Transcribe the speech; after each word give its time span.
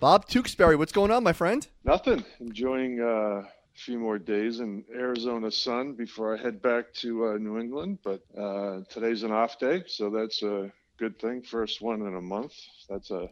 Bob 0.00 0.26
Tewksbury, 0.26 0.76
what's 0.76 0.92
going 0.92 1.10
on, 1.10 1.22
my 1.22 1.32
friend? 1.34 1.66
Nothing. 1.84 2.24
Enjoying 2.40 3.00
uh, 3.00 3.04
a 3.04 3.48
few 3.74 3.98
more 3.98 4.18
days 4.18 4.60
in 4.60 4.82
Arizona 4.94 5.50
sun 5.50 5.92
before 5.92 6.36
I 6.36 6.40
head 6.40 6.62
back 6.62 6.92
to 6.94 7.26
uh, 7.28 7.32
New 7.38 7.58
England. 7.58 7.98
But 8.02 8.22
uh, 8.36 8.80
today's 8.88 9.22
an 9.24 9.30
off 9.32 9.58
day, 9.58 9.82
so 9.86 10.08
that's 10.08 10.42
a 10.42 10.72
good 10.98 11.18
thing. 11.18 11.42
First 11.42 11.82
one 11.82 12.00
in 12.02 12.14
a 12.16 12.20
month. 12.20 12.54
That's 12.88 13.10
a 13.10 13.28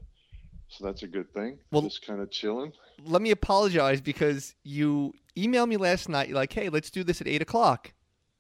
so 0.71 0.85
that's 0.85 1.03
a 1.03 1.07
good 1.07 1.33
thing. 1.33 1.59
Well- 1.73 1.81
Just 1.83 2.07
kind 2.07 2.21
of 2.21 2.31
chilling. 2.31 2.73
Let 3.07 3.23
me 3.23 3.31
apologize 3.31 4.03
because 4.03 4.55
you 4.65 5.15
emailed 5.37 5.69
me 5.69 5.79
last 5.79 6.09
night. 6.11 6.29
You're 6.29 6.35
like, 6.37 6.53
hey, 6.53 6.69
let's 6.69 6.91
do 6.91 7.03
this 7.05 7.21
at 7.23 7.29
8 7.29 7.41
o'clock 7.41 7.93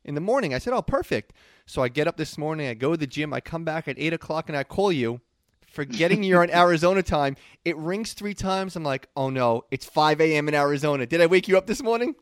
in 0.04 0.14
the 0.16 0.20
morning. 0.20 0.52
I 0.52 0.58
said, 0.58 0.74
oh, 0.74 0.82
perfect. 0.82 1.32
So 1.64 1.80
I 1.80 1.88
get 1.88 2.06
up 2.08 2.16
this 2.18 2.36
morning, 2.36 2.68
I 2.68 2.74
go 2.74 2.90
to 2.90 2.96
the 2.98 3.06
gym, 3.06 3.32
I 3.32 3.40
come 3.40 3.64
back 3.64 3.86
at 3.88 3.94
8 3.98 4.12
o'clock, 4.12 4.48
and 4.48 4.58
I 4.58 4.64
call 4.64 4.90
you. 4.92 5.20
Forgetting 5.78 6.24
you're 6.24 6.42
in 6.42 6.50
Arizona 6.54 7.04
time, 7.04 7.36
it 7.64 7.76
rings 7.76 8.12
three 8.12 8.34
times. 8.34 8.74
I'm 8.74 8.82
like, 8.82 9.08
oh 9.14 9.30
no, 9.30 9.62
it's 9.70 9.86
5 9.86 10.20
a.m. 10.20 10.48
in 10.48 10.54
Arizona. 10.56 11.06
Did 11.06 11.20
I 11.20 11.26
wake 11.26 11.46
you 11.46 11.56
up 11.56 11.68
this 11.68 11.84
morning? 11.84 12.16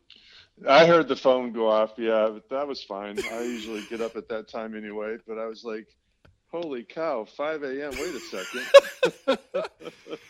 I 0.69 0.85
heard 0.85 1.09
the 1.09 1.17
phone 1.17 1.53
go 1.53 1.67
off. 1.67 1.95
Yeah, 1.97 2.29
but 2.35 2.51
that 2.51 2.69
was 2.69 2.83
fine. 2.83 3.19
I 3.33 3.41
usually 3.41 3.83
get 3.89 4.03
up 4.03 4.15
at 4.15 4.29
that 4.29 4.49
time 4.49 4.77
anyway. 4.77 5.17
But 5.27 5.39
I 5.39 5.47
was 5.47 5.65
like, 5.65 5.89
"Holy 6.53 6.85
cow, 6.85 7.25
5 7.25 7.63
a.m. 7.63 7.93
Wait 7.93 8.15
a 8.15 8.21
second. 8.21 9.67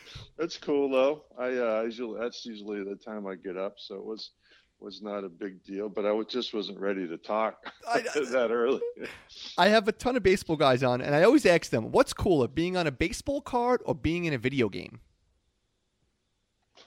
that's 0.39 0.57
cool 0.59 0.89
though. 0.89 1.25
I 1.37 1.47
uh, 1.47 1.83
usually 1.83 2.21
that's 2.21 2.47
usually 2.47 2.85
the 2.85 2.95
time 2.95 3.27
I 3.27 3.35
get 3.35 3.57
up, 3.57 3.75
so 3.79 3.97
it 3.97 4.05
was 4.05 4.31
was 4.81 5.03
not 5.03 5.25
a 5.25 5.29
big 5.29 5.63
deal. 5.65 5.89
But 5.89 6.07
I 6.07 6.13
was, 6.13 6.27
just 6.27 6.55
wasn't 6.55 6.79
ready 6.79 7.07
to 7.09 7.17
talk 7.17 7.65
I- 7.89 8.01
that 8.31 8.51
early. 8.51 8.81
I 9.59 9.69
have 9.69 9.89
a 9.89 9.93
ton 9.93 10.17
of 10.17 10.23
baseball 10.23 10.57
guys 10.57 10.83
on, 10.83 11.01
and 11.01 11.15
I 11.15 11.23
always 11.23 11.47
ask 11.47 11.71
them, 11.71 11.91
what's 11.93 12.13
cooler, 12.13 12.49
being 12.49 12.77
on 12.77 12.87
a 12.87 12.93
baseball 12.93 13.41
card 13.41 13.83
or 13.85 13.95
being 13.95 14.25
in 14.25 14.35
a 14.35 14.39
video 14.39 14.69
game? 14.69 15.01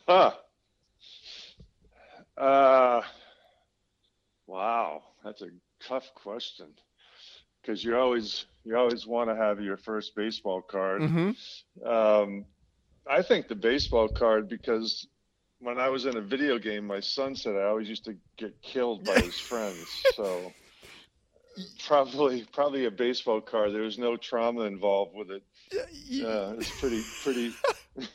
Huh. 0.07 0.31
Uh, 2.37 3.01
wow, 4.47 5.03
that's 5.23 5.41
a 5.41 5.49
tough 5.81 6.05
question 6.15 6.67
because 7.61 7.83
you 7.83 7.97
always 7.97 8.45
you 8.63 8.77
always 8.77 9.05
want 9.05 9.29
to 9.29 9.35
have 9.35 9.61
your 9.61 9.77
first 9.77 10.15
baseball 10.15 10.61
card. 10.61 11.01
Mm-hmm. 11.01 11.87
Um, 11.87 12.45
I 13.09 13.21
think 13.21 13.47
the 13.47 13.55
baseball 13.55 14.07
card 14.07 14.47
because 14.47 15.07
when 15.59 15.77
I 15.77 15.89
was 15.89 16.05
in 16.05 16.17
a 16.17 16.21
video 16.21 16.57
game, 16.57 16.87
my 16.87 16.99
son 16.99 17.35
said 17.35 17.55
I 17.55 17.63
always 17.63 17.89
used 17.89 18.05
to 18.05 18.15
get 18.37 18.61
killed 18.61 19.03
by 19.05 19.19
his 19.19 19.39
friends. 19.39 19.85
So 20.15 20.51
probably 21.85 22.45
probably 22.53 22.85
a 22.85 22.91
baseball 22.91 23.41
card. 23.41 23.73
There 23.73 23.81
was 23.81 23.97
no 23.97 24.17
trauma 24.17 24.61
involved 24.61 25.15
with 25.15 25.31
it. 25.31 25.43
Uh, 25.73 26.55
it's 26.57 26.79
pretty 26.79 27.03
pretty 27.23 27.53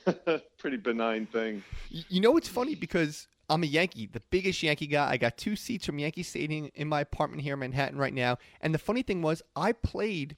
pretty 0.59 0.77
benign 0.77 1.27
thing. 1.27 1.62
You 1.89 2.20
know 2.20 2.37
it's 2.37 2.48
funny 2.48 2.75
because 2.75 3.27
I'm 3.48 3.62
a 3.62 3.67
Yankee, 3.67 4.06
the 4.06 4.20
biggest 4.31 4.62
Yankee 4.62 4.87
guy. 4.87 5.11
I 5.11 5.17
got 5.17 5.37
two 5.37 5.56
seats 5.56 5.87
from 5.87 5.98
Yankee 5.98 6.22
Stadium 6.22 6.70
in 6.75 6.89
my 6.89 7.00
apartment 7.00 7.42
here 7.42 7.55
in 7.55 7.61
Manhattan 7.61 7.98
right 7.98 8.15
now. 8.15 8.39
And 8.61 8.75
the 8.75 8.78
funny 8.78 9.03
thing 9.03 9.22
was, 9.22 9.42
I 9.55 9.72
played 9.72 10.37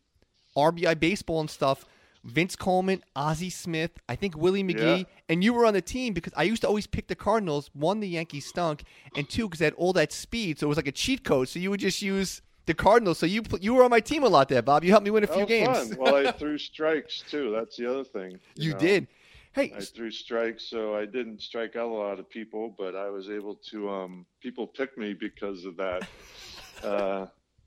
RBI 0.57 0.99
baseball 0.99 1.41
and 1.41 1.51
stuff. 1.51 1.85
Vince 2.27 2.57
Coleman, 2.57 3.03
Ozzie 3.15 3.51
Smith, 3.51 3.93
I 4.09 4.17
think 4.17 4.37
Willie 4.37 4.65
McGee, 4.65 4.99
Yeah. 4.99 5.05
and 5.29 5.45
you 5.45 5.55
were 5.55 5.65
on 5.65 5.75
the 5.75 5.81
team 5.81 6.13
because 6.13 6.33
I 6.37 6.43
used 6.43 6.63
to 6.63 6.69
always 6.69 6.87
pick 6.87 7.07
the 7.07 7.15
Cardinals. 7.15 7.71
One, 7.73 8.01
the 8.01 8.09
Yankees 8.09 8.47
stunk, 8.47 8.83
and 9.15 9.29
two, 9.29 9.47
because 9.47 9.61
they 9.61 9.67
had 9.67 9.75
all 9.75 9.93
that 9.95 10.13
speed, 10.13 10.59
so 10.59 10.67
it 10.67 10.69
was 10.69 10.77
like 10.77 10.89
a 10.89 10.93
cheat 10.93 11.25
code. 11.25 11.49
So 11.49 11.59
you 11.59 11.71
would 11.71 11.81
just 11.81 12.03
use 12.03 12.43
the 12.67 12.75
Cardinals. 12.75 13.19
So 13.19 13.27
you 13.27 13.43
you 13.61 13.75
were 13.75 13.85
on 13.85 13.91
my 13.91 14.01
team 14.01 14.25
a 14.25 14.29
lot 14.29 14.49
there, 14.49 14.63
Bob. 14.63 14.85
You 14.85 14.91
helped 14.91 15.05
me 15.05 15.11
win 15.11 15.25
a 15.25 15.29
few 15.29 15.43
oh, 15.43 15.47
games. 15.47 15.89
Fun. 15.89 15.97
Well, 15.99 16.27
I 16.27 16.33
threw 16.39 16.59
strikes 16.59 17.23
too. 17.31 17.53
That's 17.53 17.77
the 17.77 17.91
other 17.91 18.05
thing. 18.05 18.39
you 18.57 18.73
know. 18.73 18.79
did. 18.79 19.07
Hey, 19.53 19.73
I 19.75 19.81
threw 19.81 20.11
strikes, 20.11 20.65
so 20.65 20.95
I 20.95 21.07
didn't 21.07 21.41
strike 21.41 21.77
out 21.77 21.89
a 21.89 21.95
lot 21.95 22.19
of 22.19 22.29
people, 22.29 22.75
but 22.77 22.95
I 22.95 23.09
was 23.09 23.31
able 23.31 23.55
to. 23.71 23.89
Um, 23.89 24.27
people 24.43 24.67
picked 24.67 24.99
me 24.99 25.15
because 25.15 25.65
of 25.65 25.77
that. 25.79 26.07
uh, 26.85 27.27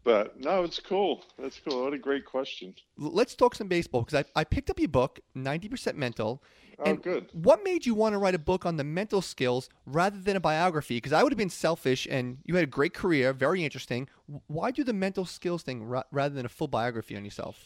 but 0.09 0.39
no, 0.39 0.63
it's 0.63 0.79
cool. 0.79 1.23
That's 1.37 1.59
cool. 1.59 1.83
What 1.83 1.93
a 1.93 1.97
great 1.99 2.25
question. 2.25 2.73
let's 2.97 3.35
talk 3.35 3.53
some 3.53 3.67
baseball 3.67 4.01
because 4.01 4.25
I, 4.35 4.39
I 4.39 4.43
picked 4.43 4.71
up 4.71 4.79
your 4.79 4.89
book, 4.89 5.19
90% 5.37 5.93
Mental. 5.93 6.41
Oh, 6.79 6.95
good. 6.95 7.29
What 7.33 7.63
made 7.63 7.85
you 7.85 7.93
want 7.93 8.13
to 8.13 8.17
write 8.17 8.33
a 8.33 8.39
book 8.39 8.65
on 8.65 8.77
the 8.77 8.83
mental 8.83 9.21
skills 9.21 9.69
rather 9.85 10.17
than 10.17 10.35
a 10.35 10.39
biography? 10.39 10.97
Because 10.97 11.13
I 11.13 11.21
would 11.21 11.31
have 11.31 11.37
been 11.37 11.51
selfish, 11.51 12.07
and 12.09 12.39
you 12.43 12.55
had 12.55 12.63
a 12.63 12.67
great 12.67 12.95
career, 12.95 13.33
very 13.33 13.63
interesting. 13.63 14.09
Why 14.47 14.71
do 14.71 14.83
the 14.83 14.93
mental 14.93 15.25
skills 15.25 15.61
thing 15.61 15.83
ra- 15.83 16.03
rather 16.11 16.33
than 16.33 16.45
a 16.45 16.49
full 16.49 16.69
biography 16.69 17.15
on 17.15 17.23
yourself? 17.23 17.63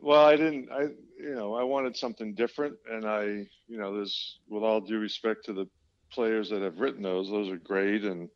Well, 0.00 0.24
I 0.24 0.36
didn't. 0.36 0.70
I 0.72 0.82
you 1.18 1.34
know 1.34 1.54
I 1.54 1.64
wanted 1.64 1.96
something 1.98 2.34
different, 2.34 2.76
and 2.90 3.04
I 3.04 3.24
you 3.66 3.76
know 3.76 3.94
there's 3.94 4.38
with 4.48 4.62
all 4.62 4.80
due 4.80 5.00
respect 5.00 5.44
to 5.46 5.52
the 5.52 5.68
players 6.10 6.48
that 6.48 6.62
have 6.62 6.78
written 6.78 7.02
those, 7.02 7.28
those 7.28 7.50
are 7.50 7.58
great, 7.58 8.04
and 8.04 8.30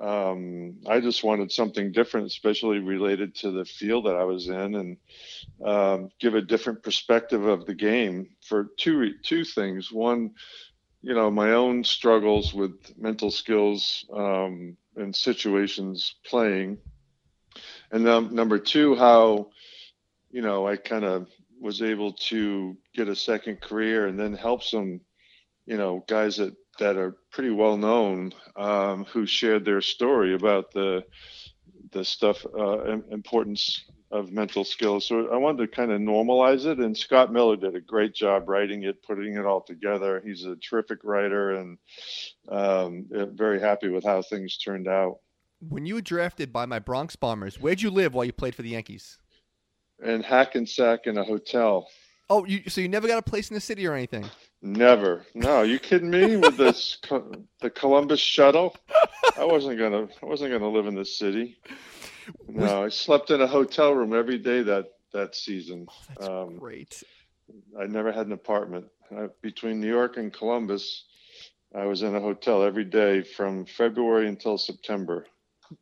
um, 0.00 0.78
I 0.86 1.00
just 1.00 1.24
wanted 1.24 1.50
something 1.50 1.92
different, 1.92 2.26
especially 2.26 2.78
related 2.78 3.34
to 3.36 3.50
the 3.50 3.64
field 3.64 4.06
that 4.06 4.16
I 4.16 4.24
was 4.24 4.48
in, 4.48 4.74
and 4.74 4.96
um, 5.64 6.10
give 6.20 6.34
a 6.34 6.42
different 6.42 6.82
perspective 6.82 7.44
of 7.44 7.66
the 7.66 7.74
game 7.74 8.30
for 8.42 8.68
two 8.76 9.14
two 9.22 9.44
things. 9.44 9.90
One, 9.90 10.32
you 11.02 11.14
know, 11.14 11.30
my 11.30 11.52
own 11.52 11.84
struggles 11.84 12.54
with 12.54 12.72
mental 12.96 13.30
skills 13.30 14.04
um, 14.12 14.76
and 14.96 15.14
situations 15.14 16.14
playing, 16.24 16.78
and 17.90 18.06
then 18.06 18.34
number 18.34 18.58
two, 18.58 18.94
how 18.94 19.50
you 20.30 20.42
know, 20.42 20.66
I 20.66 20.76
kind 20.76 21.04
of 21.04 21.28
was 21.60 21.82
able 21.82 22.12
to 22.12 22.76
get 22.94 23.08
a 23.08 23.16
second 23.16 23.60
career 23.60 24.06
and 24.06 24.18
then 24.18 24.34
help 24.34 24.62
some, 24.62 25.00
you 25.66 25.76
know, 25.76 26.04
guys 26.06 26.36
that, 26.36 26.54
that 26.78 26.96
are 26.96 27.16
pretty 27.30 27.50
well 27.50 27.76
known 27.76 28.32
um, 28.56 29.04
who 29.06 29.26
shared 29.26 29.64
their 29.64 29.80
story 29.80 30.34
about 30.34 30.72
the 30.72 31.04
the 31.92 32.04
stuff 32.04 32.44
uh, 32.58 32.84
importance 33.10 33.84
of 34.10 34.32
mental 34.32 34.64
skills. 34.64 35.06
So 35.06 35.28
I 35.32 35.36
wanted 35.36 35.70
to 35.70 35.76
kind 35.76 35.92
of 35.92 36.00
normalize 36.00 36.64
it, 36.66 36.78
and 36.78 36.96
Scott 36.96 37.32
Miller 37.32 37.56
did 37.56 37.76
a 37.76 37.80
great 37.80 38.14
job 38.14 38.48
writing 38.48 38.84
it, 38.84 39.02
putting 39.02 39.34
it 39.36 39.44
all 39.44 39.60
together. 39.60 40.22
He's 40.24 40.44
a 40.44 40.56
terrific 40.56 40.98
writer, 41.04 41.52
and 41.52 41.78
um, 42.50 43.06
very 43.34 43.60
happy 43.60 43.88
with 43.88 44.04
how 44.04 44.22
things 44.22 44.56
turned 44.56 44.88
out. 44.88 45.18
When 45.60 45.86
you 45.86 45.94
were 45.96 46.00
drafted 46.00 46.52
by 46.52 46.66
my 46.66 46.78
Bronx 46.78 47.16
Bombers, 47.16 47.60
where'd 47.60 47.82
you 47.82 47.90
live 47.90 48.14
while 48.14 48.24
you 48.24 48.32
played 48.32 48.54
for 48.54 48.62
the 48.62 48.70
Yankees? 48.70 49.18
And 50.02 50.24
Hackensack 50.24 51.06
in 51.06 51.18
a 51.18 51.24
hotel. 51.24 51.88
Oh, 52.30 52.44
you, 52.44 52.62
so 52.68 52.80
you 52.80 52.88
never 52.88 53.08
got 53.08 53.18
a 53.18 53.22
place 53.22 53.50
in 53.50 53.54
the 53.54 53.60
city 53.60 53.86
or 53.86 53.94
anything? 53.94 54.24
Never. 54.60 55.24
No, 55.34 55.62
you 55.62 55.78
kidding 55.78 56.10
me? 56.10 56.36
With 56.36 56.56
this 56.56 56.98
the 57.60 57.70
Columbus 57.70 58.20
shuttle, 58.20 58.76
I 59.38 59.44
wasn't 59.44 59.78
gonna. 59.78 60.08
I 60.22 60.26
wasn't 60.26 60.50
gonna 60.52 60.68
live 60.68 60.86
in 60.86 60.94
the 60.94 61.04
city. 61.04 61.58
No, 62.48 62.84
I 62.84 62.88
slept 62.88 63.30
in 63.30 63.40
a 63.40 63.46
hotel 63.46 63.92
room 63.92 64.12
every 64.12 64.38
day 64.38 64.62
that 64.62 64.86
that 65.12 65.34
season. 65.36 65.86
That's 66.08 66.28
Um, 66.28 66.56
great. 66.58 67.02
I 67.80 67.86
never 67.86 68.12
had 68.12 68.26
an 68.26 68.32
apartment. 68.32 68.86
I, 69.16 69.28
between 69.42 69.80
New 69.80 69.88
York 69.88 70.16
and 70.16 70.32
Columbus, 70.32 71.04
I 71.74 71.86
was 71.86 72.02
in 72.02 72.14
a 72.14 72.20
hotel 72.20 72.62
every 72.62 72.84
day 72.84 73.22
from 73.22 73.64
February 73.64 74.28
until 74.28 74.58
September. 74.58 75.26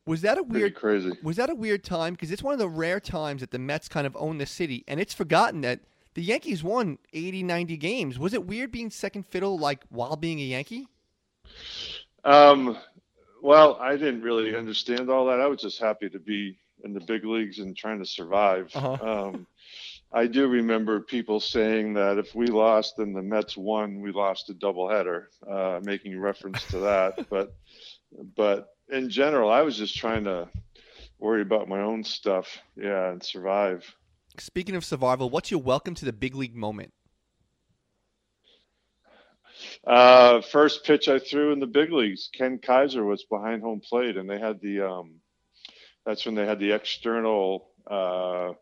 Was 0.04 0.20
that 0.22 0.36
a 0.38 0.44
Pretty 0.44 0.60
weird 0.60 0.74
crazy. 0.74 1.12
Was 1.22 1.36
that 1.36 1.48
a 1.48 1.54
weird 1.54 1.82
time? 1.82 2.12
Because 2.14 2.30
it's 2.30 2.42
one 2.42 2.52
of 2.52 2.58
the 2.58 2.68
rare 2.68 3.00
times 3.00 3.40
that 3.40 3.52
the 3.52 3.58
Mets 3.58 3.88
kind 3.88 4.06
of 4.06 4.16
own 4.18 4.38
the 4.38 4.46
city, 4.46 4.84
and 4.86 5.00
it's 5.00 5.14
forgotten 5.14 5.62
that 5.62 5.80
the 6.16 6.22
Yankees 6.22 6.64
won 6.64 6.98
80, 7.12 7.42
90 7.42 7.76
games. 7.76 8.18
Was 8.18 8.32
it 8.32 8.46
weird 8.46 8.72
being 8.72 8.88
second 8.90 9.26
fiddle, 9.26 9.58
like 9.58 9.84
while 9.90 10.16
being 10.16 10.40
a 10.40 10.44
Yankee? 10.44 10.88
Um, 12.24 12.78
well, 13.42 13.76
I 13.78 13.96
didn't 13.96 14.22
really 14.22 14.56
understand 14.56 15.10
all 15.10 15.26
that. 15.26 15.42
I 15.42 15.46
was 15.46 15.60
just 15.60 15.78
happy 15.78 16.08
to 16.08 16.18
be 16.18 16.58
in 16.84 16.94
the 16.94 17.00
big 17.00 17.26
leagues 17.26 17.58
and 17.58 17.76
trying 17.76 17.98
to 17.98 18.06
survive. 18.06 18.70
Uh-huh. 18.74 18.96
Um, 19.06 19.46
I 20.12 20.26
do 20.26 20.46
remember 20.46 21.00
people 21.00 21.40
saying 21.40 21.92
that 21.94 22.16
if 22.16 22.34
we 22.34 22.46
lost 22.46 22.98
and 22.98 23.14
the 23.14 23.20
Mets 23.20 23.56
won, 23.56 24.00
we 24.00 24.12
lost 24.12 24.48
a 24.48 24.54
doubleheader, 24.54 25.24
uh, 25.46 25.80
making 25.82 26.18
reference 26.18 26.64
to 26.68 26.78
that. 26.78 27.26
but, 27.30 27.54
but 28.34 28.68
in 28.88 29.10
general, 29.10 29.50
I 29.50 29.60
was 29.62 29.76
just 29.76 29.96
trying 29.96 30.24
to 30.24 30.48
worry 31.18 31.42
about 31.42 31.68
my 31.68 31.80
own 31.80 32.04
stuff, 32.04 32.58
yeah, 32.74 33.10
and 33.10 33.22
survive. 33.22 33.84
Speaking 34.40 34.76
of 34.76 34.84
survival, 34.84 35.30
what's 35.30 35.50
your 35.50 35.60
welcome 35.60 35.94
to 35.94 36.04
the 36.04 36.12
big 36.12 36.34
league 36.34 36.54
moment? 36.54 36.92
Uh, 39.86 40.40
first 40.42 40.84
pitch 40.84 41.08
I 41.08 41.18
threw 41.18 41.52
in 41.52 41.60
the 41.60 41.66
big 41.66 41.92
leagues, 41.92 42.28
Ken 42.32 42.58
Kaiser 42.58 43.04
was 43.04 43.24
behind 43.24 43.62
home 43.62 43.80
plate, 43.80 44.16
and 44.16 44.28
they 44.28 44.38
had 44.38 44.60
the 44.60 44.82
um, 44.82 45.20
that's 46.04 46.26
when 46.26 46.34
they 46.34 46.46
had 46.46 46.58
the 46.58 46.72
external 46.72 47.70
uh, 47.90 48.52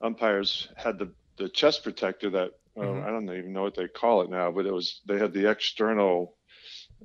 umpires 0.00 0.68
had 0.76 0.98
the 0.98 1.12
the 1.36 1.48
chest 1.48 1.82
protector 1.84 2.30
that 2.30 2.50
uh, 2.76 2.80
Mhm. 2.80 3.04
I 3.04 3.10
don't 3.10 3.24
even 3.30 3.52
know 3.52 3.62
what 3.62 3.74
they 3.74 3.88
call 3.88 4.22
it 4.22 4.30
now, 4.30 4.50
but 4.52 4.66
it 4.66 4.72
was 4.72 5.00
they 5.06 5.18
had 5.18 5.32
the 5.32 5.50
external 5.50 6.36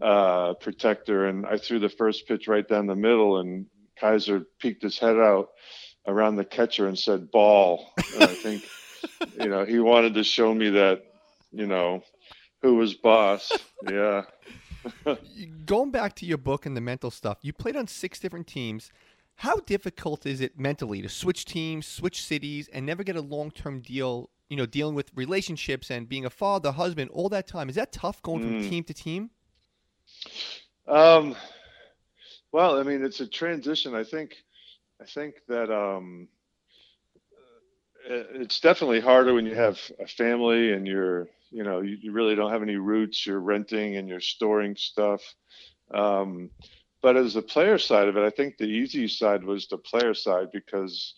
uh, 0.01 0.53
protector, 0.55 1.27
and 1.27 1.45
I 1.45 1.57
threw 1.57 1.79
the 1.79 1.89
first 1.89 2.27
pitch 2.27 2.47
right 2.47 2.67
down 2.67 2.87
the 2.87 2.95
middle, 2.95 3.39
and 3.39 3.67
Kaiser 3.99 4.45
peeked 4.59 4.83
his 4.83 4.99
head 4.99 5.17
out 5.17 5.49
around 6.07 6.35
the 6.35 6.45
catcher 6.45 6.87
and 6.87 6.97
said 6.97 7.31
ball. 7.31 7.93
And 8.15 8.23
I 8.23 8.27
think 8.27 8.63
you 9.39 9.49
know 9.49 9.65
he 9.65 9.79
wanted 9.79 10.13
to 10.15 10.23
show 10.23 10.53
me 10.53 10.69
that 10.69 11.03
you 11.51 11.67
know 11.67 12.03
who 12.61 12.75
was 12.75 12.93
boss. 12.93 13.51
yeah. 13.89 14.23
Going 15.65 15.91
back 15.91 16.15
to 16.15 16.25
your 16.25 16.37
book 16.37 16.65
and 16.65 16.75
the 16.75 16.81
mental 16.81 17.11
stuff, 17.11 17.37
you 17.41 17.53
played 17.53 17.75
on 17.75 17.87
six 17.87 18.19
different 18.19 18.47
teams. 18.47 18.91
How 19.35 19.57
difficult 19.57 20.25
is 20.25 20.41
it 20.41 20.59
mentally 20.59 21.01
to 21.01 21.09
switch 21.09 21.45
teams, 21.45 21.87
switch 21.87 22.23
cities, 22.23 22.69
and 22.71 22.85
never 22.85 23.03
get 23.03 23.15
a 23.15 23.21
long 23.21 23.51
term 23.51 23.81
deal? 23.81 24.29
You 24.49 24.57
know, 24.57 24.65
dealing 24.65 24.93
with 24.93 25.11
relationships 25.15 25.89
and 25.89 26.07
being 26.07 26.25
a 26.25 26.29
father, 26.29 26.71
husband, 26.71 27.09
all 27.11 27.29
that 27.29 27.47
time. 27.47 27.69
Is 27.69 27.75
that 27.75 27.91
tough 27.91 28.21
going 28.21 28.43
mm. 28.43 28.61
from 28.61 28.69
team 28.69 28.83
to 28.83 28.93
team? 28.93 29.31
Um, 30.87 31.35
well, 32.51 32.79
I 32.79 32.83
mean, 32.83 33.03
it's 33.03 33.19
a 33.19 33.27
transition. 33.27 33.95
I 33.95 34.03
think, 34.03 34.35
I 35.01 35.05
think 35.05 35.35
that 35.47 35.71
um, 35.71 36.27
it's 38.07 38.59
definitely 38.59 38.99
harder 38.99 39.33
when 39.33 39.45
you 39.45 39.55
have 39.55 39.79
a 39.99 40.07
family 40.07 40.73
and 40.73 40.87
you're, 40.87 41.27
you 41.51 41.63
know, 41.63 41.81
you, 41.81 41.97
you 42.01 42.11
really 42.11 42.35
don't 42.35 42.51
have 42.51 42.63
any 42.63 42.75
roots. 42.75 43.25
You're 43.25 43.39
renting 43.39 43.97
and 43.97 44.07
you're 44.07 44.19
storing 44.19 44.75
stuff. 44.75 45.21
Um, 45.93 46.49
but 47.01 47.17
as 47.17 47.33
the 47.33 47.41
player 47.41 47.77
side 47.77 48.07
of 48.07 48.17
it, 48.17 48.23
I 48.23 48.29
think 48.29 48.57
the 48.57 48.65
easy 48.65 49.07
side 49.07 49.43
was 49.43 49.67
the 49.67 49.77
player 49.77 50.13
side 50.13 50.47
because 50.53 51.15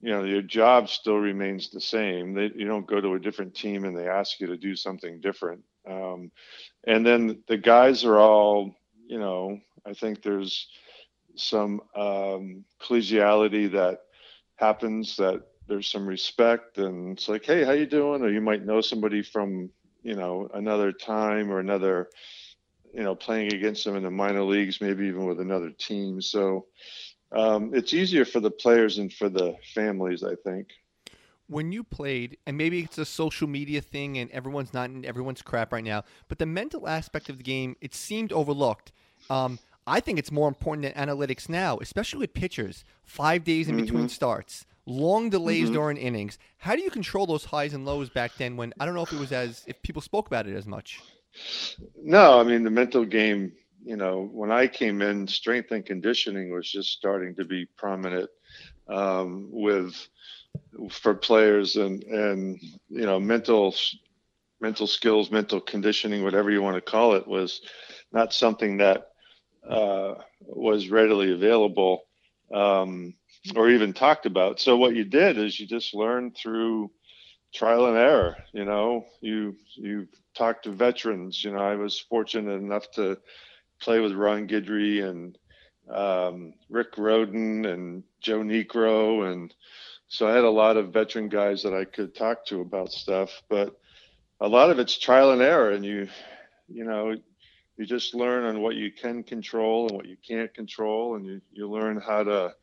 you 0.00 0.10
know 0.10 0.22
your 0.22 0.42
job 0.42 0.90
still 0.90 1.16
remains 1.16 1.70
the 1.70 1.80
same. 1.80 2.34
They, 2.34 2.50
you 2.54 2.66
don't 2.66 2.86
go 2.86 3.00
to 3.00 3.14
a 3.14 3.18
different 3.18 3.54
team 3.54 3.84
and 3.84 3.96
they 3.96 4.06
ask 4.06 4.38
you 4.38 4.48
to 4.48 4.56
do 4.58 4.76
something 4.76 5.20
different. 5.20 5.62
Um, 5.88 6.30
and 6.86 7.06
then 7.06 7.42
the 7.48 7.56
guys 7.56 8.04
are 8.04 8.18
all, 8.18 8.74
you 9.06 9.18
know, 9.18 9.60
I 9.86 9.94
think 9.94 10.22
there's 10.22 10.68
some 11.36 11.80
um, 11.94 12.64
collegiality 12.80 13.70
that 13.72 14.00
happens 14.56 15.16
that 15.16 15.42
there's 15.66 15.88
some 15.88 16.06
respect 16.06 16.78
and 16.78 17.16
it's 17.16 17.28
like, 17.28 17.44
hey, 17.44 17.64
how 17.64 17.72
you 17.72 17.86
doing? 17.86 18.22
Or 18.22 18.28
you 18.28 18.40
might 18.40 18.64
know 18.64 18.80
somebody 18.80 19.22
from, 19.22 19.70
you 20.02 20.14
know, 20.14 20.48
another 20.54 20.92
time 20.92 21.50
or 21.50 21.58
another 21.58 22.08
you 22.94 23.02
know, 23.02 23.14
playing 23.14 23.52
against 23.52 23.84
them 23.84 23.96
in 23.96 24.04
the 24.04 24.10
minor 24.10 24.44
leagues, 24.44 24.80
maybe 24.80 25.06
even 25.06 25.26
with 25.26 25.40
another 25.40 25.70
team. 25.70 26.22
So 26.22 26.66
um, 27.32 27.74
it's 27.74 27.92
easier 27.92 28.24
for 28.24 28.38
the 28.38 28.50
players 28.50 28.98
and 28.98 29.12
for 29.12 29.28
the 29.28 29.56
families, 29.74 30.22
I 30.22 30.36
think. 30.44 30.68
When 31.48 31.72
you 31.72 31.82
played, 31.82 32.38
and 32.46 32.56
maybe 32.56 32.80
it's 32.80 32.96
a 32.96 33.04
social 33.04 33.48
media 33.48 33.80
thing 33.80 34.16
and 34.18 34.30
everyone's 34.30 34.72
not 34.72 34.90
in 34.90 35.04
everyone's 35.04 35.42
crap 35.42 35.72
right 35.72 35.84
now, 35.84 36.04
but 36.28 36.38
the 36.38 36.46
mental 36.46 36.88
aspect 36.88 37.28
of 37.28 37.36
the 37.36 37.42
game, 37.42 37.76
it 37.80 37.94
seemed 37.94 38.32
overlooked. 38.32 38.92
Um, 39.28 39.58
I 39.86 40.00
think 40.00 40.18
it's 40.18 40.32
more 40.32 40.48
important 40.48 40.82
than 40.82 41.08
analytics 41.08 41.48
now, 41.48 41.78
especially 41.78 42.20
with 42.20 42.34
pitchers. 42.34 42.84
Five 43.04 43.44
days 43.44 43.68
in 43.68 43.76
mm-hmm. 43.76 43.84
between 43.84 44.08
starts, 44.08 44.66
long 44.86 45.30
delays 45.30 45.64
mm-hmm. 45.64 45.74
during 45.74 45.96
innings. 45.96 46.38
How 46.58 46.74
do 46.74 46.82
you 46.82 46.90
control 46.90 47.26
those 47.26 47.44
highs 47.44 47.74
and 47.74 47.84
lows 47.84 48.08
back 48.08 48.32
then 48.38 48.56
when 48.56 48.72
I 48.80 48.86
don't 48.86 48.94
know 48.94 49.02
if 49.02 49.12
it 49.12 49.18
was 49.18 49.32
as 49.32 49.62
if 49.66 49.80
people 49.82 50.02
spoke 50.02 50.26
about 50.26 50.46
it 50.46 50.56
as 50.56 50.66
much? 50.66 51.00
No, 52.02 52.40
I 52.40 52.44
mean 52.44 52.64
the 52.64 52.70
mental 52.70 53.04
game. 53.04 53.52
You 53.84 53.96
know, 53.96 54.30
when 54.32 54.50
I 54.50 54.66
came 54.66 55.02
in, 55.02 55.28
strength 55.28 55.70
and 55.70 55.84
conditioning 55.84 56.50
was 56.50 56.70
just 56.70 56.90
starting 56.90 57.34
to 57.34 57.44
be 57.44 57.66
prominent 57.76 58.30
um, 58.88 59.48
with 59.50 60.08
for 60.90 61.14
players 61.14 61.76
and 61.76 62.02
and 62.04 62.58
you 62.88 63.04
know 63.04 63.20
mental 63.20 63.74
mental 64.60 64.86
skills, 64.86 65.30
mental 65.30 65.60
conditioning, 65.60 66.24
whatever 66.24 66.50
you 66.50 66.62
want 66.62 66.76
to 66.76 66.80
call 66.80 67.14
it, 67.14 67.26
was 67.26 67.60
not 68.12 68.32
something 68.32 68.78
that 68.78 69.10
uh, 69.68 70.14
was 70.40 70.88
readily 70.88 71.32
available 71.32 72.04
um, 72.52 73.14
or 73.56 73.70
even 73.70 73.92
talked 73.92 74.26
about. 74.26 74.60
So 74.60 74.76
what 74.76 74.94
you 74.94 75.04
did 75.04 75.38
is 75.38 75.58
you 75.58 75.66
just 75.66 75.94
learned 75.94 76.36
through 76.36 76.90
trial 77.54 77.86
and 77.86 77.96
error. 77.96 78.36
You 78.52 78.64
know, 78.64 79.06
you 79.20 79.56
you 79.74 80.08
talked 80.34 80.64
to 80.64 80.72
veterans. 80.72 81.42
You 81.44 81.52
know, 81.52 81.58
I 81.58 81.76
was 81.76 81.98
fortunate 81.98 82.54
enough 82.54 82.90
to 82.92 83.18
play 83.80 84.00
with 84.00 84.12
Ron 84.12 84.48
Guidry 84.48 85.04
and 85.08 85.38
um, 85.90 86.54
Rick 86.70 86.92
Rhoden 86.96 87.66
and 87.66 88.04
Joe 88.20 88.40
Niekro, 88.40 89.30
and 89.32 89.54
so 90.08 90.28
I 90.28 90.34
had 90.34 90.44
a 90.44 90.50
lot 90.50 90.76
of 90.76 90.92
veteran 90.92 91.28
guys 91.28 91.62
that 91.62 91.74
I 91.74 91.84
could 91.84 92.14
talk 92.14 92.46
to 92.46 92.60
about 92.60 92.92
stuff. 92.92 93.42
But 93.48 93.76
a 94.40 94.48
lot 94.48 94.70
of 94.70 94.78
it's 94.78 94.98
trial 94.98 95.32
and 95.32 95.42
error, 95.42 95.70
and 95.70 95.84
you 95.84 96.08
you 96.68 96.84
know 96.84 97.16
you 97.76 97.86
just 97.86 98.14
learn 98.14 98.44
on 98.44 98.62
what 98.62 98.76
you 98.76 98.92
can 98.92 99.22
control 99.22 99.88
and 99.88 99.96
what 99.96 100.06
you 100.06 100.16
can't 100.26 100.52
control, 100.54 101.16
and 101.16 101.26
you 101.26 101.40
you 101.52 101.68
learn 101.68 102.00
how 102.00 102.22
to 102.22 102.54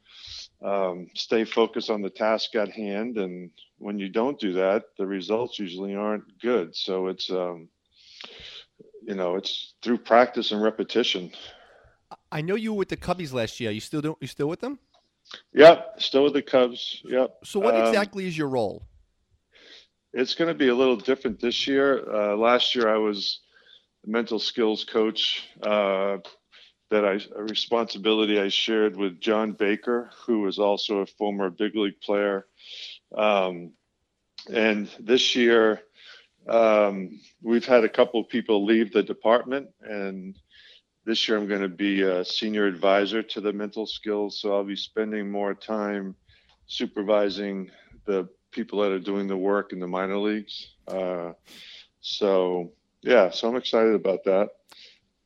um, 0.63 1.07
stay 1.15 1.43
focused 1.43 1.89
on 1.89 2.01
the 2.01 2.09
task 2.09 2.55
at 2.55 2.69
hand. 2.69 3.17
And 3.17 3.51
when 3.77 3.99
you 3.99 4.09
don't 4.09 4.39
do 4.39 4.53
that, 4.53 4.83
the 4.97 5.05
results 5.05 5.59
usually 5.59 5.95
aren't 5.95 6.39
good. 6.39 6.75
So 6.75 7.07
it's, 7.07 7.29
um, 7.29 7.67
you 9.03 9.15
know, 9.15 9.35
it's 9.35 9.73
through 9.81 9.99
practice 9.99 10.51
and 10.51 10.61
repetition. 10.61 11.31
I 12.31 12.41
know 12.41 12.55
you 12.55 12.73
were 12.73 12.79
with 12.79 12.89
the 12.89 12.97
Cubbies 12.97 13.33
last 13.33 13.59
year. 13.59 13.71
You 13.71 13.79
still 13.79 14.01
don't? 14.01 14.17
you 14.21 14.27
still 14.27 14.47
with 14.47 14.59
them? 14.59 14.79
Yep, 15.53 15.95
still 16.01 16.23
with 16.25 16.33
the 16.33 16.41
Cubs. 16.41 17.01
Yep. 17.05 17.37
So 17.43 17.59
what 17.59 17.75
um, 17.75 17.85
exactly 17.85 18.27
is 18.27 18.37
your 18.37 18.49
role? 18.49 18.83
It's 20.13 20.35
going 20.35 20.49
to 20.49 20.53
be 20.53 20.67
a 20.67 20.75
little 20.75 20.97
different 20.97 21.39
this 21.39 21.67
year. 21.67 22.03
Uh, 22.13 22.35
last 22.35 22.75
year 22.75 22.93
I 22.93 22.97
was 22.97 23.39
mental 24.05 24.39
skills 24.39 24.83
coach. 24.83 25.47
Uh, 25.61 26.17
that 26.91 27.05
I 27.05 27.21
a 27.35 27.43
responsibility 27.43 28.39
I 28.39 28.49
shared 28.49 28.95
with 28.95 29.19
John 29.19 29.53
Baker, 29.53 30.11
who 30.25 30.41
was 30.41 30.59
also 30.59 30.97
a 30.97 31.05
former 31.05 31.49
big 31.49 31.75
league 31.75 31.99
player. 32.01 32.45
Um, 33.17 33.71
and 34.51 34.89
this 34.99 35.35
year, 35.35 35.81
um, 36.47 37.19
we've 37.41 37.65
had 37.65 37.85
a 37.85 37.89
couple 37.89 38.19
of 38.19 38.27
people 38.27 38.65
leave 38.65 38.91
the 38.91 39.03
department, 39.03 39.69
and 39.81 40.37
this 41.05 41.27
year 41.27 41.37
I'm 41.37 41.47
going 41.47 41.61
to 41.61 41.69
be 41.69 42.01
a 42.01 42.25
senior 42.25 42.67
advisor 42.67 43.23
to 43.23 43.41
the 43.41 43.53
mental 43.53 43.85
skills. 43.85 44.41
So 44.41 44.53
I'll 44.53 44.65
be 44.65 44.75
spending 44.75 45.31
more 45.31 45.53
time 45.53 46.15
supervising 46.67 47.71
the 48.05 48.27
people 48.51 48.81
that 48.81 48.91
are 48.91 48.99
doing 48.99 49.27
the 49.27 49.37
work 49.37 49.71
in 49.71 49.79
the 49.79 49.87
minor 49.87 50.17
leagues. 50.17 50.75
Uh, 50.87 51.31
so 52.01 52.73
yeah, 53.01 53.29
so 53.29 53.49
I'm 53.49 53.55
excited 53.55 53.93
about 53.93 54.23
that. 54.25 54.49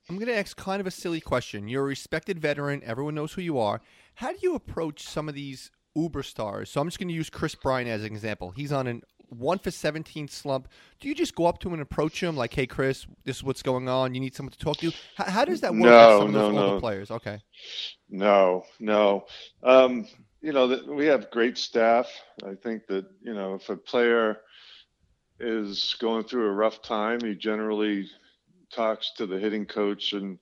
I'm 0.09 0.17
going 0.17 0.27
to 0.27 0.37
ask 0.37 0.55
kind 0.55 0.79
of 0.79 0.87
a 0.87 0.91
silly 0.91 1.19
question. 1.19 1.67
You're 1.67 1.81
a 1.81 1.85
respected 1.85 2.39
veteran. 2.39 2.83
Everyone 2.83 3.15
knows 3.15 3.33
who 3.33 3.41
you 3.41 3.57
are. 3.57 3.81
How 4.15 4.31
do 4.31 4.37
you 4.41 4.55
approach 4.55 5.03
some 5.03 5.27
of 5.27 5.35
these 5.35 5.71
uber 5.95 6.21
stars? 6.21 6.69
So 6.69 6.79
I'm 6.79 6.87
just 6.87 6.99
going 6.99 7.07
to 7.07 7.13
use 7.13 7.29
Kris 7.29 7.55
Bryant 7.55 7.89
as 7.89 8.01
an 8.01 8.07
example. 8.07 8.51
He's 8.51 8.71
on 8.71 8.87
an 8.87 9.01
one 9.29 9.57
for 9.57 9.71
17 9.71 10.27
slump. 10.27 10.67
Do 10.99 11.07
you 11.07 11.15
just 11.15 11.35
go 11.35 11.45
up 11.45 11.59
to 11.59 11.67
him 11.67 11.73
and 11.73 11.81
approach 11.81 12.21
him 12.21 12.35
like, 12.35 12.53
"Hey, 12.53 12.67
Kris, 12.67 13.07
this 13.23 13.37
is 13.37 13.43
what's 13.43 13.63
going 13.63 13.89
on. 13.89 14.13
You 14.13 14.21
need 14.21 14.35
someone 14.35 14.51
to 14.51 14.59
talk 14.59 14.77
to." 14.77 14.91
How, 15.15 15.25
how 15.25 15.45
does 15.45 15.61
that 15.61 15.73
work 15.73 15.83
no, 15.83 16.19
with 16.19 16.19
some 16.19 16.31
no, 16.31 16.39
of 16.39 16.45
those 16.45 16.53
no. 16.53 16.65
older 16.67 16.79
players? 16.79 17.11
Okay. 17.11 17.41
No, 18.09 18.63
no. 18.79 19.25
Um, 19.63 20.07
you 20.41 20.53
know, 20.53 20.79
we 20.87 21.07
have 21.07 21.31
great 21.31 21.57
staff. 21.57 22.07
I 22.45 22.53
think 22.53 22.85
that 22.87 23.05
you 23.21 23.33
know, 23.33 23.55
if 23.55 23.69
a 23.69 23.75
player 23.75 24.41
is 25.39 25.95
going 25.99 26.23
through 26.23 26.47
a 26.47 26.53
rough 26.53 26.81
time, 26.81 27.19
he 27.21 27.35
generally 27.35 28.09
talks 28.73 29.11
to 29.17 29.25
the 29.25 29.39
hitting 29.39 29.65
coach 29.65 30.13
and 30.13 30.39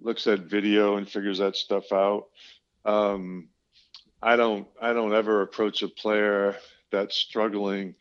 looks 0.00 0.26
at 0.26 0.40
video 0.40 0.96
and 0.96 1.08
figures 1.08 1.38
that 1.38 1.56
stuff 1.56 1.92
out. 1.92 2.26
Um, 2.84 3.48
I 4.22 4.36
don't 4.36 4.66
I 4.80 4.92
don't 4.92 5.14
ever 5.14 5.42
approach 5.42 5.82
a 5.82 5.88
player 5.88 6.56
that's 6.90 7.16
struggling. 7.16 7.94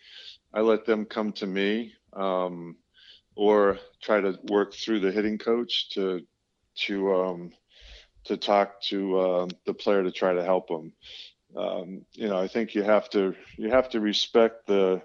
I 0.54 0.62
let 0.62 0.86
them 0.86 1.06
come 1.06 1.34
to 1.34 1.48
me 1.48 1.94
um, 2.14 2.78
or 3.36 3.80
try 4.02 4.22
to 4.22 4.38
work 4.50 4.74
through 4.74 5.02
the 5.02 5.12
hitting 5.12 5.38
coach 5.38 5.90
to 5.92 6.22
to 6.86 7.14
um, 7.14 7.52
to 8.26 8.38
talk 8.38 8.82
to 8.84 9.20
uh, 9.20 9.48
the 9.66 9.74
player 9.74 10.04
to 10.04 10.12
try 10.12 10.34
to 10.34 10.44
help 10.44 10.68
them. 10.68 10.94
Um, 11.56 12.06
you 12.14 12.28
know, 12.28 12.38
I 12.38 12.48
think 12.48 12.76
you 12.76 12.84
have 12.84 13.10
to 13.12 13.36
you 13.58 13.70
have 13.70 13.90
to 13.90 14.00
respect 14.00 14.68
the 14.68 15.02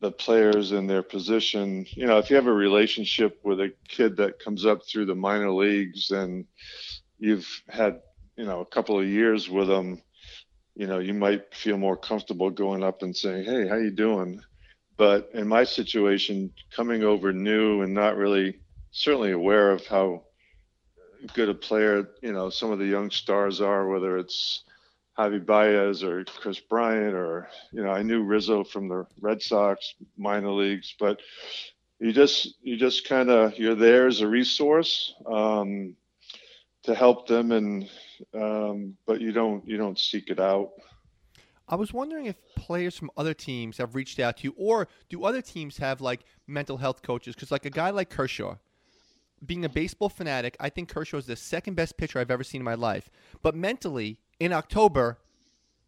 the 0.00 0.12
players 0.12 0.72
in 0.72 0.86
their 0.86 1.02
position. 1.02 1.86
You 1.90 2.06
know, 2.06 2.18
if 2.18 2.30
you 2.30 2.36
have 2.36 2.46
a 2.46 2.52
relationship 2.52 3.40
with 3.42 3.60
a 3.60 3.72
kid 3.88 4.16
that 4.18 4.38
comes 4.38 4.64
up 4.64 4.86
through 4.86 5.06
the 5.06 5.14
minor 5.14 5.50
leagues 5.50 6.10
and 6.10 6.46
you've 7.18 7.48
had, 7.68 8.00
you 8.36 8.44
know, 8.44 8.60
a 8.60 8.66
couple 8.66 8.98
of 8.98 9.06
years 9.06 9.50
with 9.50 9.68
them, 9.68 10.02
you 10.74 10.86
know, 10.86 11.00
you 11.00 11.14
might 11.14 11.52
feel 11.52 11.76
more 11.76 11.96
comfortable 11.96 12.50
going 12.50 12.84
up 12.84 13.02
and 13.02 13.16
saying, 13.16 13.44
"Hey, 13.44 13.66
how 13.66 13.76
you 13.76 13.90
doing?" 13.90 14.40
But 14.96 15.30
in 15.34 15.48
my 15.48 15.64
situation, 15.64 16.52
coming 16.70 17.02
over 17.02 17.32
new 17.32 17.82
and 17.82 17.92
not 17.92 18.16
really 18.16 18.60
certainly 18.92 19.32
aware 19.32 19.72
of 19.72 19.84
how 19.86 20.24
good 21.34 21.48
a 21.48 21.54
player, 21.54 22.08
you 22.22 22.32
know, 22.32 22.50
some 22.50 22.70
of 22.70 22.78
the 22.78 22.86
young 22.86 23.10
stars 23.10 23.60
are, 23.60 23.88
whether 23.88 24.18
it's 24.18 24.62
Javy 25.18 25.44
Baez 25.44 26.04
or 26.04 26.24
Kris 26.24 26.60
Bryant 26.60 27.14
or 27.14 27.48
you 27.72 27.82
know 27.82 27.90
I 27.90 28.02
knew 28.02 28.22
Rizzo 28.22 28.62
from 28.62 28.88
the 28.88 29.06
Red 29.20 29.42
Sox 29.42 29.94
minor 30.16 30.50
leagues, 30.52 30.94
but 30.98 31.20
you 31.98 32.12
just 32.12 32.54
you 32.62 32.76
just 32.76 33.08
kind 33.08 33.28
of 33.28 33.58
you're 33.58 33.74
there 33.74 34.06
as 34.06 34.20
a 34.20 34.28
resource 34.28 35.14
um, 35.26 35.96
to 36.84 36.94
help 36.94 37.26
them, 37.26 37.50
and 37.52 37.90
um, 38.34 38.96
but 39.06 39.20
you 39.20 39.32
don't 39.32 39.66
you 39.68 39.76
don't 39.76 39.98
seek 39.98 40.30
it 40.30 40.38
out. 40.38 40.70
I 41.68 41.74
was 41.74 41.92
wondering 41.92 42.26
if 42.26 42.36
players 42.54 42.96
from 42.96 43.10
other 43.16 43.34
teams 43.34 43.76
have 43.76 43.94
reached 43.94 44.20
out 44.20 44.38
to 44.38 44.44
you, 44.44 44.54
or 44.56 44.88
do 45.10 45.24
other 45.24 45.42
teams 45.42 45.76
have 45.78 46.00
like 46.00 46.20
mental 46.46 46.76
health 46.76 47.02
coaches? 47.02 47.34
Because 47.34 47.50
like 47.50 47.66
a 47.66 47.70
guy 47.70 47.90
like 47.90 48.08
Kershaw, 48.08 48.56
being 49.44 49.64
a 49.64 49.68
baseball 49.68 50.08
fanatic, 50.08 50.56
I 50.60 50.70
think 50.70 50.88
Kershaw 50.88 51.18
is 51.18 51.26
the 51.26 51.36
second 51.36 51.74
best 51.74 51.96
pitcher 51.96 52.20
I've 52.20 52.30
ever 52.30 52.44
seen 52.44 52.60
in 52.60 52.64
my 52.64 52.74
life. 52.74 53.10
But 53.42 53.54
mentally, 53.54 54.18
in 54.40 54.52
October, 54.52 55.18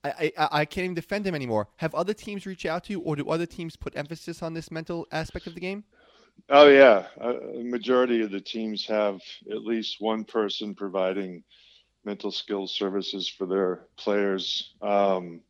I, 0.02 0.32
I, 0.38 0.48
I 0.52 0.64
can't 0.64 0.84
even 0.84 0.94
defend 0.94 1.26
him 1.26 1.34
anymore. 1.34 1.68
Have 1.76 1.94
other 1.94 2.14
teams 2.14 2.46
reach 2.46 2.66
out 2.66 2.84
to 2.84 2.92
you, 2.92 3.00
or 3.00 3.16
do 3.16 3.28
other 3.28 3.46
teams 3.46 3.76
put 3.76 3.96
emphasis 3.96 4.42
on 4.42 4.54
this 4.54 4.70
mental 4.70 5.06
aspect 5.12 5.46
of 5.46 5.54
the 5.54 5.60
game? 5.60 5.84
Oh 6.48 6.68
yeah, 6.68 7.06
a 7.20 7.62
majority 7.62 8.22
of 8.22 8.30
the 8.30 8.40
teams 8.40 8.86
have 8.86 9.20
at 9.50 9.62
least 9.62 10.00
one 10.00 10.24
person 10.24 10.74
providing 10.74 11.42
mental 12.04 12.30
skills 12.30 12.72
services 12.74 13.28
for 13.28 13.46
their 13.46 13.84
players, 13.98 14.72
um, 14.80 15.40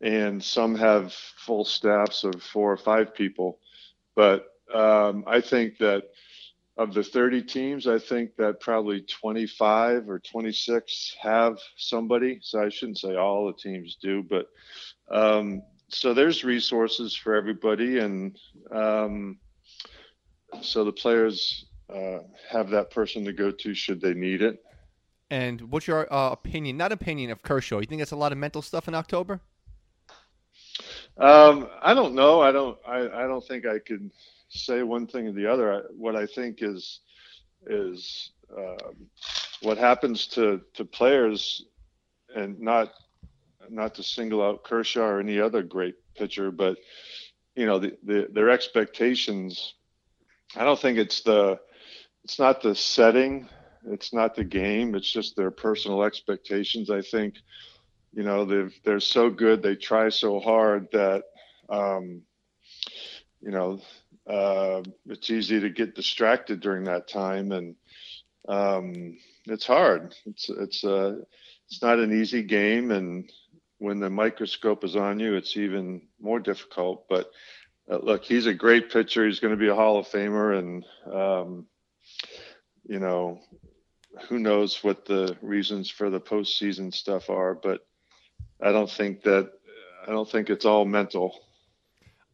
and 0.00 0.42
some 0.42 0.74
have 0.74 1.12
full 1.12 1.64
staffs 1.64 2.24
of 2.24 2.42
four 2.42 2.72
or 2.72 2.78
five 2.78 3.14
people. 3.14 3.58
But 4.16 4.46
um, 4.72 5.24
I 5.26 5.42
think 5.42 5.76
that 5.78 6.04
of 6.76 6.94
the 6.94 7.02
30 7.02 7.42
teams, 7.42 7.86
I 7.86 7.98
think 7.98 8.36
that 8.36 8.60
probably 8.60 9.02
25 9.02 10.08
or 10.08 10.18
26 10.20 11.16
have 11.20 11.58
somebody. 11.76 12.38
So 12.42 12.62
I 12.62 12.68
shouldn't 12.68 12.98
say 12.98 13.16
all 13.16 13.46
the 13.46 13.52
teams 13.52 13.98
do, 14.00 14.22
but 14.22 14.46
um, 15.10 15.62
so 15.88 16.14
there's 16.14 16.44
resources 16.44 17.14
for 17.16 17.34
everybody, 17.34 17.98
and 17.98 18.38
um, 18.72 19.38
so 20.62 20.84
the 20.84 20.92
players 20.92 21.66
uh, 21.92 22.18
have 22.48 22.70
that 22.70 22.90
person 22.90 23.24
to 23.24 23.32
go 23.32 23.50
to 23.50 23.74
should 23.74 24.00
they 24.00 24.14
need 24.14 24.42
it. 24.42 24.62
And 25.30 25.60
what's 25.62 25.86
your 25.86 26.12
uh, 26.12 26.30
opinion? 26.30 26.76
Not 26.76 26.92
opinion 26.92 27.30
of 27.30 27.42
Kershaw. 27.42 27.78
You 27.78 27.86
think 27.86 28.00
that's 28.00 28.10
a 28.12 28.16
lot 28.16 28.32
of 28.32 28.38
mental 28.38 28.62
stuff 28.62 28.88
in 28.88 28.94
October? 28.94 29.40
Um, 31.16 31.68
I 31.82 31.94
don't 31.94 32.14
know. 32.14 32.40
I 32.40 32.52
don't. 32.52 32.78
I, 32.86 32.98
I 33.00 33.26
don't 33.26 33.46
think 33.46 33.66
I 33.66 33.78
could 33.78 34.10
say 34.50 34.82
one 34.82 35.06
thing 35.06 35.28
or 35.28 35.32
the 35.32 35.46
other. 35.46 35.86
What 35.96 36.16
I 36.16 36.26
think 36.26 36.58
is 36.62 37.00
is 37.66 38.32
um, 38.56 39.06
what 39.62 39.78
happens 39.78 40.26
to 40.28 40.60
to 40.74 40.84
players, 40.84 41.64
and 42.34 42.58
not 42.60 42.92
not 43.68 43.94
to 43.94 44.02
single 44.02 44.42
out 44.42 44.64
Kershaw 44.64 45.02
or 45.02 45.20
any 45.20 45.40
other 45.40 45.62
great 45.62 45.94
pitcher, 46.16 46.50
but 46.50 46.78
you 47.54 47.66
know 47.66 47.78
the, 47.78 47.96
the 48.04 48.28
their 48.32 48.50
expectations. 48.50 49.74
I 50.56 50.64
don't 50.64 50.80
think 50.80 50.98
it's 50.98 51.22
the 51.22 51.60
it's 52.24 52.38
not 52.38 52.60
the 52.62 52.74
setting, 52.74 53.48
it's 53.86 54.12
not 54.12 54.34
the 54.34 54.44
game, 54.44 54.94
it's 54.94 55.10
just 55.10 55.36
their 55.36 55.50
personal 55.50 56.02
expectations. 56.02 56.90
I 56.90 57.02
think 57.02 57.36
you 58.12 58.22
know 58.22 58.44
they 58.44 58.74
they're 58.84 59.00
so 59.00 59.30
good, 59.30 59.62
they 59.62 59.76
try 59.76 60.08
so 60.08 60.40
hard 60.40 60.88
that 60.92 61.24
um, 61.68 62.22
you 63.40 63.50
know 63.50 63.80
uh, 64.30 64.82
it's 65.06 65.30
easy 65.30 65.60
to 65.60 65.70
get 65.70 65.94
distracted 65.94 66.60
during 66.60 66.84
that 66.84 67.08
time, 67.08 67.50
and 67.52 67.74
um, 68.48 69.18
it's 69.46 69.66
hard. 69.66 70.14
It's 70.26 70.48
it's 70.48 70.84
uh, 70.84 71.16
it's 71.68 71.82
not 71.82 71.98
an 71.98 72.12
easy 72.18 72.42
game, 72.42 72.92
and 72.92 73.30
when 73.78 73.98
the 73.98 74.10
microscope 74.10 74.84
is 74.84 74.94
on 74.94 75.18
you, 75.18 75.34
it's 75.34 75.56
even 75.56 76.02
more 76.20 76.38
difficult. 76.38 77.08
But 77.08 77.30
uh, 77.90 77.98
look, 78.02 78.24
he's 78.24 78.46
a 78.46 78.54
great 78.54 78.90
pitcher. 78.92 79.26
He's 79.26 79.40
going 79.40 79.54
to 79.54 79.60
be 79.60 79.68
a 79.68 79.74
Hall 79.74 79.98
of 79.98 80.06
Famer, 80.06 80.58
and 80.58 80.84
um, 81.12 81.66
you 82.84 83.00
know, 83.00 83.40
who 84.28 84.38
knows 84.38 84.84
what 84.84 85.06
the 85.06 85.36
reasons 85.42 85.90
for 85.90 86.08
the 86.08 86.20
postseason 86.20 86.94
stuff 86.94 87.30
are. 87.30 87.54
But 87.54 87.80
I 88.62 88.70
don't 88.70 88.90
think 88.90 89.22
that 89.24 89.50
I 90.06 90.12
don't 90.12 90.30
think 90.30 90.50
it's 90.50 90.64
all 90.66 90.84
mental. 90.84 91.34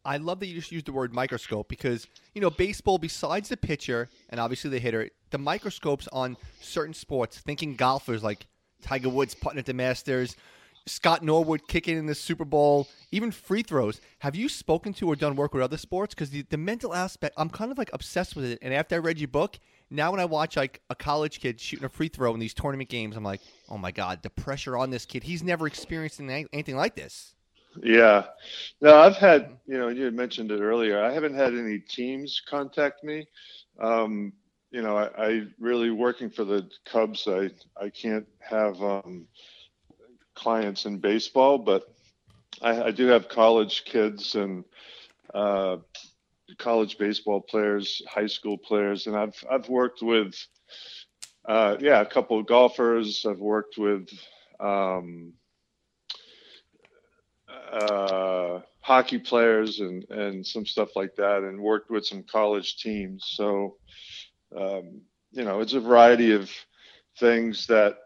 I 0.07 0.17
love 0.17 0.39
that 0.39 0.47
you 0.47 0.55
just 0.55 0.71
used 0.71 0.85
the 0.85 0.93
word 0.93 1.13
microscope 1.13 1.67
because 1.67 2.07
you 2.33 2.41
know 2.41 2.49
baseball, 2.49 2.97
besides 2.97 3.49
the 3.49 3.57
pitcher 3.57 4.07
and 4.29 4.39
obviously 4.39 4.69
the 4.69 4.79
hitter, 4.79 5.09
the 5.31 5.37
microscopes 5.37 6.07
on 6.13 6.37
certain 6.61 6.93
sports. 6.93 7.39
Thinking 7.39 7.75
golfers 7.75 8.23
like 8.23 8.47
Tiger 8.81 9.09
Woods 9.09 9.35
putting 9.35 9.59
at 9.59 9.65
the 9.65 9.73
Masters, 9.73 10.37
Scott 10.85 11.23
Norwood 11.23 11.67
kicking 11.67 11.97
in 11.97 12.05
the 12.05 12.15
Super 12.15 12.45
Bowl, 12.45 12.87
even 13.11 13.31
free 13.31 13.61
throws. 13.61 13.99
Have 14.19 14.33
you 14.33 14.47
spoken 14.47 14.93
to 14.93 15.09
or 15.09 15.17
done 15.17 15.35
work 15.35 15.53
with 15.53 15.61
other 15.61 15.77
sports? 15.77 16.15
Because 16.15 16.29
the, 16.29 16.43
the 16.43 16.57
mental 16.57 16.95
aspect, 16.95 17.35
I'm 17.37 17.49
kind 17.49 17.69
of 17.69 17.77
like 17.77 17.89
obsessed 17.91 18.35
with 18.35 18.45
it. 18.45 18.59
And 18.61 18.73
after 18.73 18.95
I 18.95 18.99
read 18.99 19.19
your 19.19 19.27
book, 19.27 19.59
now 19.89 20.11
when 20.11 20.21
I 20.21 20.25
watch 20.25 20.55
like 20.55 20.81
a 20.89 20.95
college 20.95 21.41
kid 21.41 21.59
shooting 21.59 21.85
a 21.85 21.89
free 21.89 22.07
throw 22.07 22.33
in 22.33 22.39
these 22.39 22.53
tournament 22.53 22.89
games, 22.89 23.17
I'm 23.17 23.23
like, 23.23 23.41
oh 23.69 23.77
my 23.77 23.91
god, 23.91 24.23
the 24.23 24.29
pressure 24.29 24.77
on 24.77 24.89
this 24.89 25.05
kid. 25.05 25.23
He's 25.23 25.43
never 25.43 25.67
experienced 25.67 26.21
anything 26.21 26.77
like 26.77 26.95
this. 26.95 27.33
Yeah. 27.83 28.25
No, 28.81 28.97
I've 28.97 29.15
had, 29.15 29.57
you 29.65 29.77
know, 29.77 29.89
you 29.89 30.05
had 30.05 30.13
mentioned 30.13 30.51
it 30.51 30.61
earlier. 30.61 31.03
I 31.03 31.11
haven't 31.11 31.35
had 31.35 31.53
any 31.53 31.79
teams 31.79 32.41
contact 32.47 33.03
me. 33.03 33.27
Um, 33.79 34.33
you 34.71 34.81
know, 34.81 34.97
I, 34.97 35.09
I, 35.17 35.41
really 35.59 35.91
working 35.91 36.29
for 36.29 36.43
the 36.43 36.69
Cubs. 36.85 37.27
I, 37.27 37.51
I 37.79 37.89
can't 37.89 38.27
have 38.39 38.81
um, 38.81 39.27
clients 40.35 40.85
in 40.85 40.99
baseball, 40.99 41.57
but 41.57 41.83
I, 42.61 42.83
I, 42.83 42.91
do 42.91 43.07
have 43.07 43.29
college 43.29 43.85
kids 43.85 44.35
and 44.35 44.65
uh, 45.33 45.77
college 46.57 46.97
baseball 46.97 47.41
players, 47.41 48.01
high 48.07 48.27
school 48.27 48.57
players, 48.57 49.07
and 49.07 49.15
I've 49.15 49.41
I've 49.49 49.69
worked 49.69 50.01
with, 50.01 50.35
uh, 51.47 51.77
yeah, 51.79 52.01
a 52.01 52.05
couple 52.05 52.39
of 52.39 52.47
golfers. 52.47 53.25
I've 53.25 53.39
worked 53.39 53.77
with. 53.77 54.09
Um, 54.59 55.33
uh, 57.71 58.61
hockey 58.81 59.19
players 59.19 59.79
and 59.79 60.05
and 60.09 60.45
some 60.45 60.65
stuff 60.65 60.89
like 60.95 61.15
that, 61.15 61.43
and 61.43 61.59
worked 61.59 61.89
with 61.89 62.05
some 62.05 62.23
college 62.23 62.77
teams. 62.77 63.25
So, 63.35 63.77
um, 64.55 65.01
you 65.31 65.43
know, 65.43 65.59
it's 65.61 65.73
a 65.73 65.79
variety 65.79 66.33
of 66.33 66.49
things 67.19 67.67
that 67.67 67.97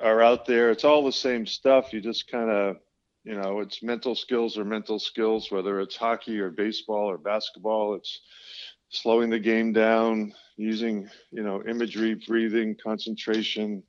are 0.00 0.22
out 0.22 0.46
there. 0.46 0.70
It's 0.70 0.84
all 0.84 1.04
the 1.04 1.12
same 1.12 1.46
stuff. 1.46 1.92
You 1.92 2.00
just 2.00 2.30
kind 2.30 2.50
of, 2.50 2.76
you 3.24 3.40
know, 3.40 3.60
it's 3.60 3.82
mental 3.82 4.14
skills 4.14 4.58
or 4.58 4.64
mental 4.64 4.98
skills, 4.98 5.50
whether 5.50 5.80
it's 5.80 5.96
hockey 5.96 6.38
or 6.40 6.50
baseball 6.50 7.10
or 7.10 7.18
basketball. 7.18 7.94
It's 7.94 8.20
slowing 8.90 9.30
the 9.30 9.38
game 9.38 9.72
down, 9.72 10.32
using, 10.56 11.08
you 11.30 11.42
know, 11.42 11.62
imagery, 11.68 12.14
breathing, 12.26 12.76
concentration, 12.82 13.82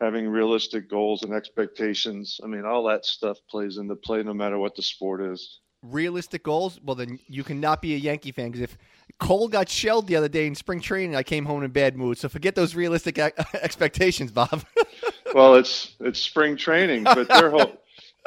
having 0.00 0.28
realistic 0.28 0.88
goals 0.90 1.22
and 1.22 1.32
expectations. 1.32 2.40
I 2.42 2.46
mean, 2.46 2.64
all 2.64 2.84
that 2.84 3.04
stuff 3.04 3.38
plays 3.48 3.78
into 3.78 3.96
play 3.96 4.22
no 4.22 4.34
matter 4.34 4.58
what 4.58 4.76
the 4.76 4.82
sport 4.82 5.22
is. 5.22 5.60
Realistic 5.82 6.42
goals? 6.42 6.80
Well, 6.82 6.96
then 6.96 7.18
you 7.28 7.44
cannot 7.44 7.80
be 7.80 7.94
a 7.94 7.98
Yankee 7.98 8.32
fan 8.32 8.50
because 8.50 8.62
if 8.62 8.78
Cole 9.18 9.48
got 9.48 9.68
shelled 9.68 10.06
the 10.06 10.16
other 10.16 10.28
day 10.28 10.46
in 10.46 10.54
spring 10.54 10.80
training, 10.80 11.14
I 11.14 11.22
came 11.22 11.44
home 11.44 11.62
in 11.62 11.70
bad 11.70 11.96
mood. 11.96 12.18
So 12.18 12.28
forget 12.28 12.54
those 12.54 12.74
realistic 12.74 13.18
expectations, 13.54 14.32
Bob. 14.32 14.64
well, 15.34 15.54
it's 15.54 15.94
it's 16.00 16.20
spring 16.20 16.56
training, 16.56 17.04
but 17.04 17.28
their 17.28 17.50
whole 17.50 17.80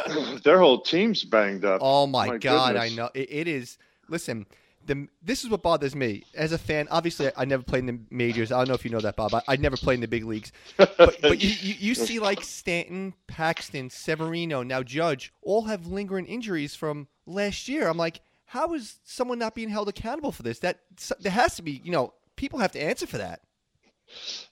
their 0.44 0.60
whole 0.60 0.82
team's 0.82 1.24
banged 1.24 1.66
up. 1.66 1.80
Oh 1.84 2.08
my, 2.08 2.28
my 2.28 2.38
god, 2.38 2.74
goodness. 2.74 2.94
I 2.94 2.96
know 2.96 3.10
it, 3.14 3.32
it 3.32 3.48
is. 3.48 3.78
Listen, 4.08 4.46
the 4.90 5.08
this 5.22 5.44
is 5.44 5.50
what 5.50 5.62
bothers 5.62 5.96
me 5.96 6.24
as 6.34 6.52
a 6.52 6.58
fan. 6.58 6.88
Obviously, 6.90 7.32
I, 7.38 7.46
never 7.46 7.64
played 7.64 7.80
in 7.80 7.86
the 7.86 8.00
majors. 8.10 8.52
I 8.52 8.58
don't 8.58 8.70
know 8.70 8.74
if 8.74 8.84
you 8.84 8.90
know 8.90 9.00
that, 9.00 9.16
Bob. 9.16 9.36
I, 9.36 9.42
I 9.48 9.56
never 9.56 9.78
played 9.78 9.96
in 9.96 10.02
the 10.02 10.08
big 10.08 10.26
leagues. 10.26 10.52
But, 10.78 10.98
but 10.98 11.40
you, 11.42 11.50
you, 11.62 11.76
you, 11.80 11.96
see 11.96 12.20
like 12.20 12.44
Stanton, 12.44 13.14
Paxton, 13.28 13.90
Severino, 13.92 14.64
now 14.64 14.82
Judge, 14.82 15.32
all 15.42 15.64
have 15.64 15.86
lingering 15.86 16.26
injuries 16.26 16.76
from 16.76 17.08
last 17.26 17.70
year. 17.70 17.88
I'm 17.88 17.98
like, 17.98 18.22
how 18.46 18.74
is 18.74 19.00
someone 19.04 19.38
not 19.38 19.54
being 19.54 19.70
held 19.70 19.88
accountable 19.88 20.32
for 20.32 20.44
this? 20.44 20.60
That 20.60 20.80
there 21.20 21.32
has 21.32 21.56
to 21.58 21.62
be, 21.62 21.82
you 21.84 21.92
know, 21.92 22.14
people 22.36 22.60
have 22.60 22.72
to 22.72 22.84
answer 22.84 23.06
for 23.06 23.20
that. 23.20 23.42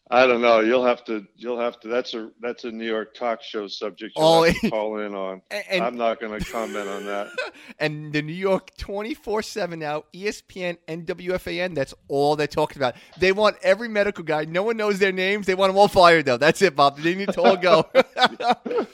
I 0.09 0.25
don't 0.25 0.41
know. 0.41 0.61
You'll 0.61 0.85
have 0.85 1.03
to. 1.05 1.25
You'll 1.35 1.59
have 1.59 1.79
to. 1.81 1.89
That's 1.89 2.13
a 2.13 2.31
that's 2.39 2.63
a 2.63 2.71
New 2.71 2.85
York 2.85 3.13
talk 3.13 3.41
show 3.41 3.67
subject. 3.67 4.13
You'll 4.15 4.25
oh, 4.25 4.43
have 4.43 4.59
to 4.61 4.69
call 4.71 4.99
in 4.99 5.13
on. 5.13 5.41
And, 5.51 5.83
I'm 5.83 5.97
not 5.97 6.21
going 6.21 6.39
to 6.39 6.45
comment 6.45 6.87
on 6.87 7.05
that. 7.05 7.27
And 7.79 8.13
the 8.13 8.21
New 8.21 8.33
York 8.33 8.75
24 8.77 9.41
seven 9.41 9.79
now, 9.79 10.03
ESPN 10.13 10.77
and 10.87 11.05
WFAN. 11.05 11.75
That's 11.75 11.93
all 12.07 12.35
they're 12.35 12.47
talking 12.47 12.77
about. 12.77 12.95
They 13.19 13.31
want 13.31 13.57
every 13.61 13.89
medical 13.89 14.23
guy. 14.23 14.45
No 14.45 14.63
one 14.63 14.77
knows 14.77 14.99
their 14.99 15.11
names. 15.11 15.45
They 15.45 15.55
want 15.55 15.71
them 15.71 15.77
all 15.77 15.87
fired 15.87 16.25
though. 16.25 16.37
That's 16.37 16.61
it, 16.61 16.75
Bob. 16.75 16.97
They 16.99 17.15
need 17.15 17.29
to 17.33 17.41
all 17.41 17.57
go. 17.57 17.87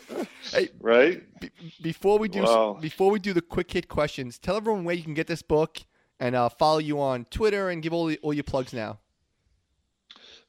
hey, 0.52 0.70
right. 0.80 1.24
B- 1.40 1.52
before 1.82 2.18
we 2.18 2.28
do 2.28 2.44
wow. 2.44 2.78
before 2.82 3.12
we 3.12 3.20
do 3.20 3.34
the 3.34 3.42
quick 3.42 3.72
hit 3.72 3.88
questions, 3.88 4.40
tell 4.40 4.58
everyone 4.58 4.84
where 4.84 4.96
you 4.96 5.04
can 5.04 5.14
get 5.14 5.28
this 5.28 5.44
book 5.44 5.80
and 6.20 6.36
uh, 6.36 6.50
follow 6.50 6.80
you 6.80 7.00
on 7.00 7.26
Twitter 7.26 7.70
and 7.70 7.84
give 7.84 7.94
all 7.94 8.08
the, 8.08 8.18
all 8.24 8.34
your 8.34 8.44
plugs 8.44 8.74
now. 8.74 9.00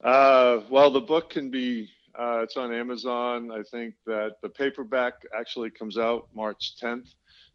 Uh, 0.03 0.61
well, 0.71 0.91
the 0.91 1.01
book 1.01 1.31
can 1.31 1.51
be, 1.51 1.89
uh, 2.19 2.41
it's 2.43 2.57
on 2.57 2.73
Amazon. 2.73 3.51
I 3.51 3.63
think 3.63 3.95
that 4.07 4.37
the 4.43 4.49
paperback 4.49 5.15
actually 5.37 5.71
comes 5.71 5.99
out 5.99 6.29
March 6.35 6.75
10th. 6.83 7.15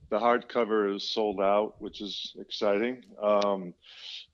The 0.10 0.19
hardcover 0.19 0.96
is 0.96 1.12
sold 1.12 1.39
out, 1.39 1.75
which 1.79 2.01
is 2.01 2.36
exciting. 2.39 3.03
Um, 3.22 3.74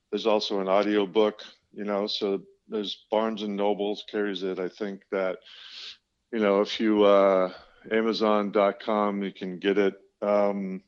there's 0.10 0.26
also 0.26 0.62
an 0.62 0.70
audio 0.70 1.06
book, 1.06 1.44
you 1.74 1.84
know, 1.84 2.08
so 2.08 2.42
there's 2.70 3.06
Barnes 3.12 3.42
and 3.42 3.58
Nobles 3.58 4.06
carries 4.10 4.44
it. 4.44 4.60
I 4.60 4.70
think 4.70 5.02
that, 5.12 5.40
you 6.32 6.40
know, 6.40 6.62
if 6.62 6.80
you, 6.80 7.04
uh, 7.04 7.52
Amazon.com. 7.92 9.24
You 9.24 9.32
can 9.32 9.60
get 9.60 9.78
it. 9.78 9.96
Um, 10.22 10.82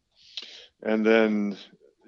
and 0.83 1.05
then, 1.05 1.57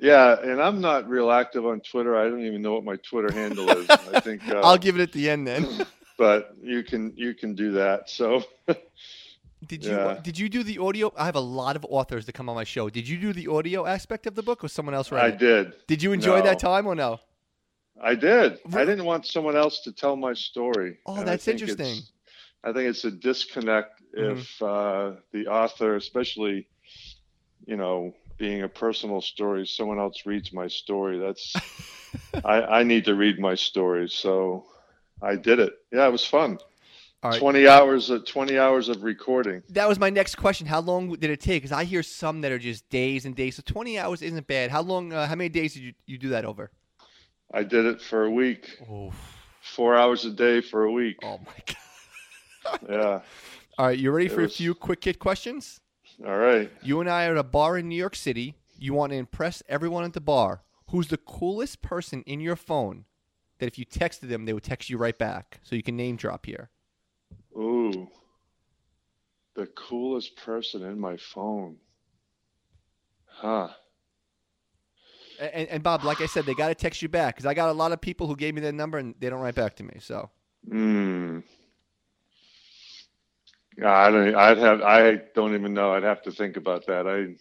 yeah, 0.01 0.38
and 0.41 0.62
I'm 0.62 0.82
not 0.82 1.08
real 1.10 1.32
active 1.32 1.65
on 1.65 1.82
Twitter. 1.82 2.15
I 2.18 2.24
don't 2.29 2.46
even 2.46 2.62
know 2.62 2.74
what 2.74 2.84
my 2.84 2.98
Twitter 2.98 3.32
handle 3.32 3.70
is. 3.72 3.89
I 4.15 4.20
think 4.22 4.41
uh, 4.50 4.62
I'll 4.62 4.77
give 4.77 4.98
it 5.00 5.01
at 5.01 5.12
the 5.12 5.29
end 5.29 5.48
then. 5.48 5.86
but 6.18 6.53
you 6.62 6.84
can 6.84 7.13
you 7.15 7.34
can 7.34 7.56
do 7.56 7.72
that. 7.74 8.10
So 8.10 8.44
Did 9.68 9.84
you 9.84 9.91
Yeah. 9.91 10.20
did 10.22 10.38
you 10.39 10.48
do 10.50 10.63
the 10.63 10.77
audio? 10.79 11.12
I 11.18 11.25
have 11.25 11.36
a 11.36 11.41
lot 11.41 11.75
of 11.75 11.86
authors 11.89 12.25
that 12.25 12.34
come 12.34 12.48
on 12.50 12.56
my 12.56 12.63
show. 12.63 12.89
Did 12.89 13.08
you 13.08 13.18
do 13.18 13.34
the 13.34 13.48
audio 13.48 13.86
aspect 13.86 14.25
of 14.25 14.36
the 14.36 14.44
book, 14.44 14.63
or 14.63 14.70
someone 14.70 14.96
else 14.96 15.12
read 15.12 15.24
I 15.24 15.27
it? 15.27 15.38
did. 15.39 15.74
Did 15.88 16.01
you 16.03 16.13
enjoy 16.13 16.41
that 16.41 16.60
time 16.60 16.88
or 16.88 16.96
no? 16.96 17.20
I 18.01 18.15
did. 18.15 18.60
I 18.74 18.86
didn't 18.86 19.03
want 19.03 19.25
someone 19.25 19.58
else 19.58 19.82
to 19.82 19.91
tell 19.91 20.15
my 20.15 20.34
story. 20.34 21.00
Oh, 21.06 21.18
And 21.18 21.27
that's 21.27 21.44
think 21.44 21.62
interesting. 21.62 22.01
I 22.63 22.72
think 22.72 22.89
it's 22.89 23.03
a 23.03 23.12
disconnect 23.12 24.01
Mhm. 24.18 24.39
if 24.39 24.62
uh, 24.62 25.20
the 25.34 25.48
author, 25.48 25.96
especially, 25.98 26.68
you 27.65 27.75
know, 27.75 28.13
being 28.39 28.63
a 28.63 28.69
personal 28.69 29.22
story, 29.22 29.67
someone 29.67 30.00
else 30.00 30.25
reads 30.25 30.51
my 30.51 30.67
story. 30.67 31.19
That's 31.19 31.55
I, 32.43 32.62
I 32.79 32.84
need 32.84 33.05
to 33.05 33.13
read 33.13 33.39
my 33.39 33.53
story, 33.53 34.10
so 34.10 34.65
I 35.22 35.36
did 35.36 35.60
it. 35.60 35.74
Yeah, 35.91 36.08
it 36.08 36.12
was 36.12 36.25
fun. 36.25 36.58
All 37.22 37.31
right. 37.31 37.39
Twenty 37.39 37.67
hours 37.67 38.10
of 38.10 38.25
twenty 38.25 38.58
hours 38.58 38.88
of 38.88 39.03
recording. 39.03 39.62
That 39.69 39.89
was 39.89 40.00
my 40.00 40.10
next 40.10 40.36
question. 40.36 40.65
How 40.65 40.79
long 40.79 41.10
did 41.15 41.29
it 41.29 41.41
take? 41.41 41.62
Because 41.62 41.74
I 41.74 41.84
hear 41.84 42.01
some 42.01 42.39
that 42.41 42.51
are 42.53 42.58
just 42.58 42.89
days 42.89 43.25
and 43.25 43.36
days. 43.36 43.58
So 43.58 43.63
twenty 43.65 44.00
hours 44.00 44.22
isn't 44.22 44.48
bad. 44.48 44.72
How 44.72 44.81
long? 44.81 45.12
Uh, 45.12 45.27
how 45.27 45.36
many 45.36 45.50
days 45.50 45.74
did 45.74 45.84
you, 45.84 45.93
you 46.08 46.17
do 46.17 46.29
that 46.29 46.46
over? 46.46 46.72
I 47.53 47.63
did 47.63 47.86
it 47.86 48.01
for 48.01 48.24
a 48.25 48.31
week, 48.31 48.79
Four 49.62 49.98
hours 49.98 50.24
a 50.24 50.31
day 50.31 50.62
for 50.62 50.86
a 50.86 50.91
week. 50.91 51.17
oh 51.24 51.39
my 51.46 51.74
god! 52.63 52.79
Yeah. 52.89 53.19
All 53.77 53.88
right, 53.88 53.98
you 54.00 54.12
ready 54.12 54.27
It 54.27 54.31
for 54.31 54.41
was- 54.41 54.53
a 54.53 54.55
few 54.58 54.74
quick 54.74 55.03
hit 55.03 55.19
questions? 55.19 55.81
All 56.25 56.38
right. 56.38 56.71
You 56.81 56.99
and 56.99 57.09
I 57.09 57.27
are 57.27 57.31
at 57.31 57.38
a 57.38 57.43
bar 57.43 57.77
in 57.77 57.88
New 57.88 57.95
York 57.95 58.15
City. 58.15 58.55
You 58.77 58.93
want 58.93 59.11
to 59.11 59.17
impress 59.17 59.63
everyone 59.67 60.03
at 60.03 60.13
the 60.13 60.21
bar. 60.21 60.63
Who's 60.89 61.07
the 61.07 61.17
coolest 61.17 61.81
person 61.81 62.23
in 62.25 62.39
your 62.39 62.55
phone 62.55 63.05
that 63.59 63.67
if 63.67 63.77
you 63.77 63.85
texted 63.85 64.29
them, 64.29 64.45
they 64.45 64.53
would 64.53 64.63
text 64.63 64.89
you 64.89 64.97
right 64.97 65.17
back? 65.17 65.59
So 65.63 65.75
you 65.75 65.83
can 65.83 65.95
name 65.95 66.15
drop 66.15 66.45
here. 66.45 66.69
Ooh. 67.55 68.09
The 69.55 69.67
coolest 69.67 70.35
person 70.35 70.83
in 70.83 70.99
my 70.99 71.17
phone. 71.17 71.77
Huh. 73.25 73.69
And, 75.39 75.69
and 75.69 75.83
Bob, 75.83 76.03
like 76.03 76.21
I 76.21 76.25
said, 76.25 76.45
they 76.45 76.53
got 76.53 76.67
to 76.67 76.75
text 76.75 77.01
you 77.01 77.07
back 77.07 77.35
because 77.35 77.45
I 77.45 77.53
got 77.53 77.69
a 77.69 77.73
lot 77.73 77.91
of 77.91 78.01
people 78.01 78.27
who 78.27 78.35
gave 78.35 78.55
me 78.55 78.61
their 78.61 78.73
number 78.73 78.97
and 78.97 79.15
they 79.19 79.29
don't 79.29 79.39
write 79.39 79.55
back 79.55 79.75
to 79.77 79.83
me. 79.83 79.97
So 79.99 80.29
Hmm. 80.67 81.39
I 83.83 84.12
don't. 84.12 84.36
I'd 84.36 84.57
have. 84.57 84.81
I 84.81 85.15
don't 85.36 85.53
even 85.53 85.74
know. 85.74 85.93
I'd 85.93 86.03
have 86.03 86.21
to 86.24 86.31
think 86.31 86.57
about 86.57 86.86
that. 86.88 87.07
I, 87.07 87.36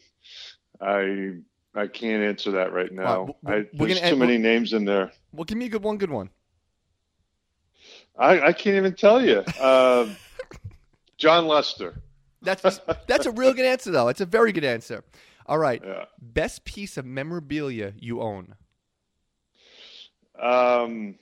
I, 0.85 1.81
I 1.81 1.87
can't 1.87 2.23
answer 2.23 2.51
that 2.53 2.73
right 2.73 2.93
now. 2.93 3.35
I, 3.47 3.65
we're 3.75 3.89
there's 3.89 4.01
too 4.01 4.17
many 4.17 4.39
names 4.39 4.73
in 4.73 4.85
there. 4.85 5.13
well, 5.33 5.45
give 5.45 5.59
me 5.59 5.67
a 5.67 5.69
good 5.69 5.83
one. 5.83 5.99
Good 5.99 6.11
one. 6.11 6.31
I, 8.19 8.41
I 8.49 8.53
can't 8.53 8.77
even 8.77 8.95
tell 8.95 9.23
you. 9.25 9.45
Uh, 9.61 10.09
Jon 11.19 11.47
Lester. 11.47 12.03
That's 12.43 12.81
that's 13.07 13.27
a 13.27 13.33
real 13.33 13.53
good 13.55 13.67
answer 13.67 13.91
though. 13.91 14.09
It's 14.09 14.21
a 14.21 14.27
very 14.27 14.53
good 14.53 14.65
answer. 14.65 15.03
All 15.47 15.59
right, 15.59 15.83
Yeah. 15.85 16.05
best 16.21 16.65
piece 16.65 16.97
of 16.99 17.05
memorabilia 17.07 17.95
you 17.99 18.21
own. 18.21 18.55
Um, 20.41 21.17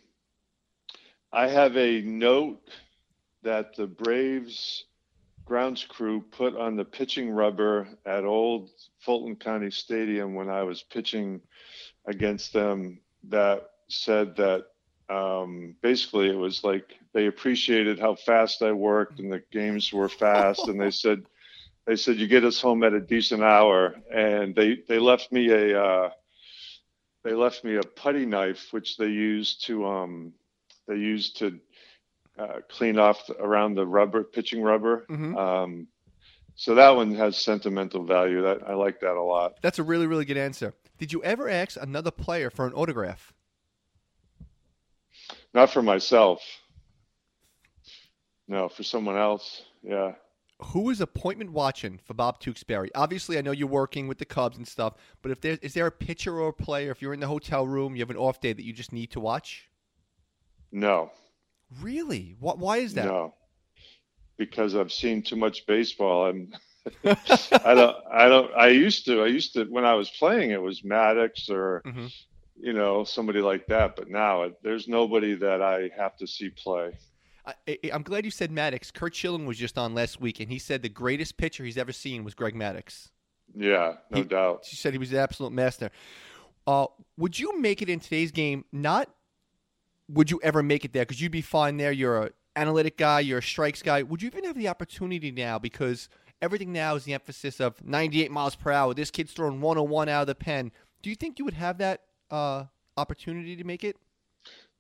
I 1.33 1.49
have 1.49 1.77
a 1.77 2.01
note 2.03 2.61
that 3.43 3.77
the 3.77 3.87
Braves 3.87 4.85
grounds 5.47 5.85
crew 5.85 6.21
put 6.33 6.57
on 6.57 6.77
the 6.77 6.85
pitching 6.85 7.31
rubber 7.31 7.89
at 8.05 8.25
old 8.25 8.69
Fulton 9.01 9.37
County 9.37 9.71
Stadium 9.71 10.35
when 10.35 10.51
I 10.51 10.65
was 10.65 10.83
pitching 10.83 11.41
against 12.07 12.53
them 12.53 13.01
that 13.29 13.71
said 13.89 14.37
that 14.37 14.65
um, 15.09 15.77
basically 15.83 16.29
it 16.29 16.37
was 16.37 16.65
like 16.65 16.95
they 17.15 17.27
appreciated 17.27 17.99
how 18.01 18.17
fast 18.17 18.61
I 18.61 18.73
worked 18.73 19.21
and 19.21 19.33
the 19.33 19.43
games 19.53 19.93
were 19.93 20.09
fast. 20.09 20.67
And 20.67 20.81
they 20.81 20.91
said 20.91 21.23
they 21.87 21.95
said 21.95 22.17
you 22.17 22.27
get 22.27 22.45
us 22.45 22.61
home 22.61 22.83
at 22.83 22.93
a 22.93 23.01
decent 23.01 23.43
hour. 23.45 23.95
And 24.13 24.55
they 24.55 24.83
they 24.89 24.99
left 24.99 25.31
me 25.31 25.51
a 25.51 25.81
uh, 25.81 26.11
they 27.23 27.35
left 27.35 27.63
me 27.63 27.77
a 27.77 27.83
putty 27.83 28.27
knife 28.27 28.73
which 28.73 28.97
they 28.97 29.07
used 29.07 29.65
to 29.67 29.87
um 29.87 30.33
they 30.89 30.97
used 30.97 31.39
to 31.39 31.61
uh, 32.39 32.61
clean 32.69 32.99
off 32.99 33.29
around 33.39 33.75
the 33.75 33.87
rubber 33.87 34.23
pitching 34.25 34.63
rubber 34.63 35.07
Mhm. 35.09 35.37
um 35.37 35.89
so 36.55 36.75
that 36.75 36.91
one 36.91 37.15
has 37.15 37.37
sentimental 37.37 38.05
value 38.05 38.43
that 38.43 38.63
i 38.69 38.75
like 38.75 39.01
that 39.01 39.15
a 39.17 39.23
lot 39.23 39.61
That's 39.63 39.79
a 39.79 39.83
really 39.83 40.07
really 40.07 40.25
good 40.25 40.37
answer. 40.39 40.75
Did 40.99 41.13
you 41.13 41.23
ever 41.25 41.49
ask 41.49 41.77
another 41.81 42.11
player 42.11 42.49
for 42.51 42.67
an 42.67 42.73
autograph? 42.73 43.33
not 45.55 45.71
for 45.71 45.83
myself 45.83 46.41
no 48.49 48.69
for 48.69 48.83
someone 48.83 49.17
else 49.17 49.63
yeah 49.83 50.13
Who 50.73 50.89
is 50.91 51.01
appointment 51.01 51.53
watching 51.53 52.01
for 52.07 52.15
Bob 52.15 52.41
Tewksbury? 52.41 52.91
Obviously, 52.95 53.37
I 53.37 53.43
know 53.43 53.51
you're 53.53 53.69
working 53.69 54.09
with 54.09 54.17
the 54.19 54.25
Cubs 54.25 54.57
and 54.57 54.67
stuff, 54.67 54.95
but 55.21 55.31
if 55.31 55.39
there 55.43 55.59
is 55.61 55.75
there 55.75 55.87
a 55.87 55.91
pitcher 55.91 56.41
or 56.41 56.49
a 56.49 56.53
player, 56.53 56.91
if 56.91 57.03
you're 57.03 57.13
in 57.13 57.21
the 57.21 57.27
hotel 57.27 57.67
room, 57.67 57.95
you 57.95 58.01
have 58.01 58.09
an 58.09 58.17
off 58.17 58.41
day 58.41 58.55
that 58.55 58.65
you 58.65 58.73
just 58.73 58.91
need 58.93 59.11
to 59.13 59.21
watch? 59.21 59.69
no 60.73 61.11
Really? 61.81 62.37
What? 62.41 62.59
Why 62.59 62.79
is 62.79 62.95
that? 62.95 63.05
no 63.07 63.35
because 64.39 64.75
i've 64.77 64.93
seen 64.93 65.23
too 65.23 65.35
much 65.37 65.65
baseball 65.67 66.27
i'm 66.27 66.53
i 67.05 67.73
don't 67.75 67.97
i 68.13 68.29
don't 68.29 68.53
i 68.55 68.69
used 68.69 69.07
to 69.07 69.23
i 69.23 69.27
used 69.27 69.55
to 69.55 69.65
when 69.65 69.87
i 69.87 69.95
was 69.95 70.11
playing 70.11 70.51
it 70.51 70.61
was 70.61 70.83
maddux 70.83 71.49
or 71.49 71.81
Mhm. 71.87 72.13
you 72.55 72.75
know 72.75 73.03
somebody 73.03 73.41
like 73.41 73.67
that 73.69 73.97
but 73.97 74.11
now 74.11 74.43
it, 74.43 74.55
there's 74.63 74.89
nobody 74.89 75.35
that 75.37 75.63
i 75.63 75.89
have 75.97 76.17
to 76.19 76.27
see 76.27 76.51
play 76.51 76.93
I, 77.47 77.55
I, 77.69 77.79
I'm 77.95 78.03
glad 78.03 78.25
you 78.25 78.33
said 78.33 78.51
Maddux. 78.51 78.93
Curt 78.93 79.15
Schilling 79.15 79.47
was 79.47 79.57
just 79.57 79.79
on 79.79 79.95
last 79.95 80.21
week, 80.21 80.41
and 80.41 80.51
he 80.51 80.59
said 80.59 80.83
the 80.83 80.89
greatest 80.89 81.37
pitcher 81.37 81.65
he's 81.65 81.79
ever 81.79 81.93
seen 81.93 82.25
was 82.25 82.35
Greg 82.35 82.57
Maddux. 82.57 83.09
yeah 83.55 83.95
no 84.11 84.19
He- 84.19 84.25
doubt 84.25 84.65
She 84.67 84.75
said 84.77 84.93
he 84.93 84.99
was 84.99 85.13
an 85.13 85.19
absolute 85.19 85.53
master. 85.53 85.91
Uh, 86.67 86.87
would 87.17 87.39
you 87.39 87.59
make 87.61 87.81
it 87.83 87.89
in 87.89 88.01
today's 88.01 88.33
game? 88.33 88.65
Not 88.73 89.09
would 90.09 90.31
you 90.31 90.41
ever 90.43 90.63
make 90.63 90.85
it 90.85 90.93
there? 90.93 91.05
Because 91.05 91.21
you'd 91.21 91.33
be 91.33 91.43
fine 91.43 91.77
there. 91.77 91.93
You're 91.93 92.25
a 92.25 92.31
analytic 92.55 92.97
guy. 92.97 93.21
You're 93.21 93.39
a 93.39 93.43
strikes 93.43 93.83
guy. 93.83 94.03
Would 94.03 94.23
you 94.23 94.29
even 94.29 94.45
have 94.45 94.57
the 94.57 94.69
opportunity 94.69 95.31
now? 95.31 95.59
Because 95.59 96.09
everything 96.43 96.73
now 96.73 96.95
is 96.95 97.05
the 97.05 97.15
emphasis 97.15 97.61
of 97.61 97.83
98 97.85 98.31
miles 98.31 98.55
per 98.55 98.73
hour. 98.73 98.95
This 98.95 99.11
kid's 99.11 99.33
throwing 99.33 99.61
101 99.61 100.09
out 100.09 100.23
of 100.23 100.27
the 100.27 100.35
pen. 100.35 100.73
Do 101.03 101.11
you 101.11 101.17
think 101.17 101.39
you 101.39 101.45
would 101.45 101.55
have 101.55 101.79
that 101.79 102.03
uh, 102.31 102.65
opportunity 102.97 103.57
to 103.57 103.65
make 103.65 103.85
it? 103.85 103.97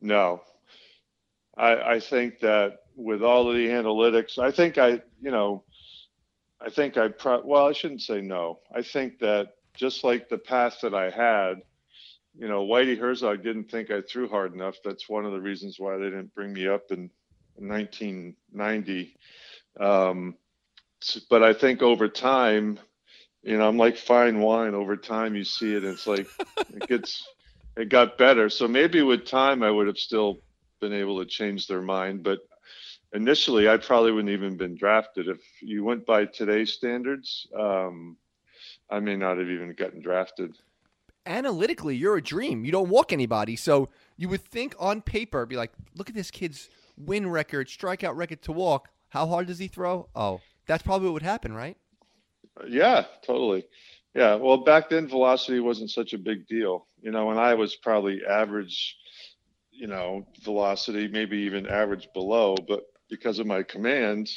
No. 0.00 0.42
I, 1.56 1.94
I 1.94 2.00
think 2.00 2.40
that 2.40 2.78
with 2.96 3.22
all 3.22 3.48
of 3.48 3.56
the 3.56 3.68
analytics, 3.68 4.38
I 4.38 4.50
think 4.50 4.78
I, 4.78 5.02
you 5.20 5.30
know, 5.30 5.64
I 6.60 6.70
think 6.70 6.96
I, 6.96 7.08
pro- 7.08 7.44
well, 7.44 7.66
I 7.66 7.72
shouldn't 7.72 8.02
say 8.02 8.20
no. 8.20 8.60
I 8.74 8.82
think 8.82 9.18
that 9.20 9.54
just 9.74 10.04
like 10.04 10.28
the 10.28 10.38
path 10.38 10.78
that 10.82 10.94
I 10.94 11.10
had, 11.10 11.62
you 12.38 12.49
know, 12.49 12.66
Whitey 12.66 12.99
Herzog 12.99 13.42
didn't 13.42 13.70
think 13.70 13.90
I 13.90 14.03
threw 14.03 14.29
hard 14.29 14.55
enough. 14.55 14.77
That's 14.85 15.09
one 15.09 15.25
of 15.25 15.33
the 15.33 15.40
reasons 15.40 15.79
why 15.79 15.96
they 15.96 16.05
didn't 16.05 16.35
bring 16.35 16.53
me 16.53 16.68
up 16.68 16.90
in 16.90 17.11
1990. 17.57 19.16
Um, 19.81 20.35
but 21.31 21.42
I 21.42 21.53
think 21.53 21.83
over 21.83 22.09
time, 22.09 22.79
you 23.42 23.57
know, 23.57 23.68
I'm 23.68 23.79
like 23.79 23.96
fine 23.96 24.40
wine. 24.40 24.75
Over 24.75 24.96
time, 24.96 25.35
you 25.35 25.44
see 25.44 25.75
it, 25.75 25.85
it's 25.85 26.07
like 26.07 26.27
it 26.75 26.88
gets, 26.88 27.27
it 27.77 27.88
got 27.88 28.18
better. 28.18 28.51
So 28.51 28.68
maybe 28.68 29.03
with 29.03 29.27
time, 29.27 29.62
I 29.62 29.70
would 29.70 29.87
have 29.87 29.99
still 29.99 30.40
been 30.81 30.92
able 30.92 31.20
to 31.20 31.27
change 31.27 31.66
their 31.66 31.83
mind. 31.83 32.22
But 32.22 32.40
initially, 33.14 33.68
I 33.68 33.79
probably 33.79 34.12
wouldn't 34.12 34.33
even 34.33 34.57
been 34.57 34.77
drafted 34.77 35.29
if 35.29 35.40
you 35.62 35.85
went 35.85 36.05
by 36.05 36.27
today's 36.27 36.72
standards. 36.72 37.46
Um, 37.59 38.16
I 38.90 39.01
may 39.01 39.16
not 39.16 39.38
have 39.38 39.49
even 39.49 39.75
gotten 39.75 40.01
drafted. 40.03 40.57
Analytically, 41.26 41.96
you're 41.96 42.16
a 42.16 42.22
dream. 42.22 42.64
You 42.64 42.72
don't 42.72 42.88
walk 42.88 43.12
anybody. 43.12 43.56
So 43.56 43.88
you 44.16 44.28
would 44.28 44.42
think 44.44 44.74
on 44.78 45.02
paper, 45.02 45.44
be 45.44 45.56
like, 45.56 45.72
look 45.94 46.08
at 46.08 46.14
this 46.14 46.30
kid's 46.30 46.70
win 46.96 47.28
record, 47.28 47.68
strikeout 47.68 48.16
record 48.16 48.42
to 48.42 48.52
walk. 48.52 48.88
How 49.08 49.26
hard 49.26 49.46
does 49.46 49.58
he 49.58 49.68
throw? 49.68 50.08
Oh, 50.14 50.40
that's 50.66 50.82
probably 50.82 51.08
what 51.08 51.14
would 51.14 51.22
happen, 51.22 51.52
right? 51.52 51.76
Yeah, 52.68 53.04
totally. 53.24 53.66
Yeah. 54.14 54.36
Well, 54.36 54.58
back 54.58 54.88
then, 54.88 55.08
velocity 55.08 55.60
wasn't 55.60 55.90
such 55.90 56.12
a 56.12 56.18
big 56.18 56.46
deal. 56.46 56.86
You 57.02 57.10
know, 57.10 57.30
and 57.30 57.38
I 57.38 57.54
was 57.54 57.76
probably 57.76 58.22
average, 58.24 58.96
you 59.70 59.86
know, 59.86 60.26
velocity, 60.42 61.08
maybe 61.08 61.38
even 61.38 61.66
average 61.66 62.08
below, 62.14 62.56
but 62.56 62.84
because 63.08 63.38
of 63.38 63.46
my 63.46 63.62
command, 63.62 64.30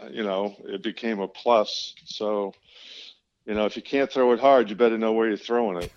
uh, 0.00 0.08
you 0.08 0.22
know, 0.22 0.54
it 0.64 0.82
became 0.82 1.20
a 1.20 1.28
plus. 1.28 1.94
So, 2.04 2.54
you 3.44 3.54
know, 3.54 3.66
if 3.66 3.76
you 3.76 3.82
can't 3.82 4.10
throw 4.10 4.32
it 4.32 4.40
hard, 4.40 4.70
you 4.70 4.76
better 4.76 4.96
know 4.96 5.12
where 5.12 5.28
you're 5.28 5.36
throwing 5.36 5.82
it. 5.82 5.92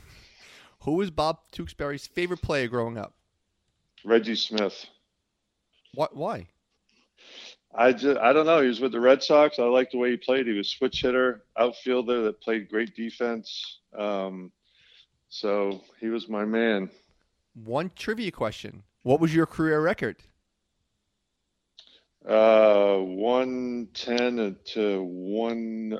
Who 0.84 0.94
was 0.94 1.12
Bob 1.12 1.40
Tewksbury's 1.52 2.08
favorite 2.08 2.42
player 2.42 2.68
growing 2.68 2.98
up? 2.98 3.14
Reggie 4.04 4.36
Smith. 4.36 4.86
What? 5.94 6.16
Why? 6.16 6.48
I 7.74 7.94
just 7.94 8.20
I 8.20 8.34
don't 8.34 8.46
know. 8.46 8.62
He 8.62 8.68
was 8.68 8.82
with 8.82 8.92
the 8.92 9.00
Red 9.00 9.24
Sox. 9.24 9.60
I 9.60 9.64
liked 9.64 9.94
the 9.94 9.98
way 9.98 10.12
he 10.12 10.18
played. 10.18 10.46
He 10.46 10.54
was 10.54 10.70
switch 10.70 11.02
hitter, 11.02 11.44
outfielder 11.58 12.24
that 12.24 12.42
played 12.42 12.70
great 12.70 12.96
defense. 12.96 13.80
Um, 13.98 14.52
so 15.30 15.82
he 16.00 16.10
was 16.10 16.28
my 16.28 16.46
man. 16.46 16.90
One 17.64 17.90
trivia 17.96 18.32
question: 18.32 18.84
What 19.04 19.22
was 19.22 19.34
your 19.34 19.46
career 19.46 19.80
record? 19.80 20.18
Uh, 22.28 22.98
one 22.98 23.88
ten 23.94 24.58
to 24.74 25.04
one. 25.04 26.00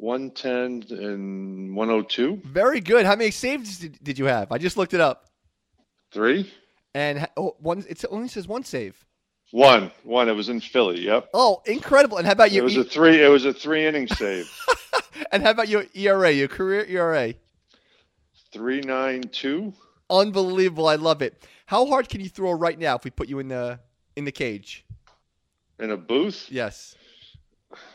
110 0.00 0.98
and 0.98 1.76
102. 1.76 2.40
Very 2.44 2.80
good. 2.80 3.04
How 3.04 3.16
many 3.16 3.30
saves 3.30 3.78
did, 3.78 4.02
did 4.02 4.18
you 4.18 4.24
have? 4.24 4.50
I 4.50 4.56
just 4.56 4.78
looked 4.78 4.94
it 4.94 5.00
up. 5.00 5.26
Three. 6.10 6.50
And 6.94 7.28
oh, 7.36 7.56
one. 7.60 7.84
It 7.88 8.02
only 8.10 8.28
says 8.28 8.48
one 8.48 8.64
save. 8.64 9.04
One, 9.52 9.90
one. 10.02 10.28
It 10.28 10.32
was 10.32 10.48
in 10.48 10.60
Philly. 10.60 11.00
Yep. 11.00 11.30
Oh, 11.34 11.62
incredible! 11.66 12.16
And 12.16 12.26
how 12.26 12.32
about 12.32 12.50
you? 12.50 12.62
It 12.62 12.64
was 12.64 12.76
a 12.76 12.84
three. 12.84 13.22
It 13.22 13.28
was 13.28 13.44
a 13.44 13.52
three 13.52 13.86
inning 13.86 14.08
save. 14.08 14.50
and 15.32 15.42
how 15.42 15.50
about 15.50 15.68
your 15.68 15.84
ERA? 15.94 16.30
Your 16.30 16.48
career 16.48 16.84
ERA? 16.88 17.34
Three 18.52 18.80
nine 18.80 19.22
two. 19.22 19.72
Unbelievable! 20.08 20.88
I 20.88 20.96
love 20.96 21.20
it. 21.22 21.46
How 21.66 21.86
hard 21.86 22.08
can 22.08 22.20
you 22.20 22.28
throw 22.28 22.52
right 22.52 22.78
now 22.78 22.96
if 22.96 23.04
we 23.04 23.10
put 23.10 23.28
you 23.28 23.38
in 23.38 23.48
the 23.48 23.78
in 24.16 24.24
the 24.24 24.32
cage? 24.32 24.84
In 25.78 25.90
a 25.90 25.96
booth? 25.96 26.46
Yes. 26.50 26.96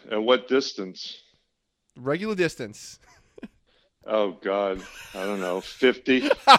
At 0.09 0.21
what 0.21 0.47
distance? 0.47 1.21
Regular 1.97 2.35
distance. 2.35 2.99
Oh 4.07 4.37
God, 4.41 4.81
I 5.15 5.25
don't 5.25 5.39
know, 5.39 5.61
fifty. 5.61 6.29
All 6.47 6.57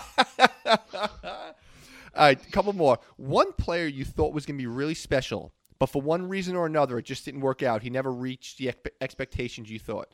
right, 2.17 2.45
a 2.45 2.51
couple 2.51 2.73
more. 2.73 2.99
One 3.17 3.53
player 3.53 3.87
you 3.87 4.05
thought 4.05 4.33
was 4.33 4.47
going 4.47 4.57
to 4.57 4.63
be 4.63 4.67
really 4.67 4.95
special, 4.95 5.53
but 5.79 5.87
for 5.87 6.03
one 6.03 6.29
reason 6.29 6.57
or 6.57 6.67
another, 6.67 6.99
it 6.99 7.05
just 7.05 7.25
didn't 7.25 7.43
work 7.43 7.63
out. 7.63 7.83
He 7.83 7.91
never 7.91 8.11
reached 8.11 8.59
the 8.59 8.73
expectations 9.01 9.71
you 9.71 9.79
thought. 9.79 10.09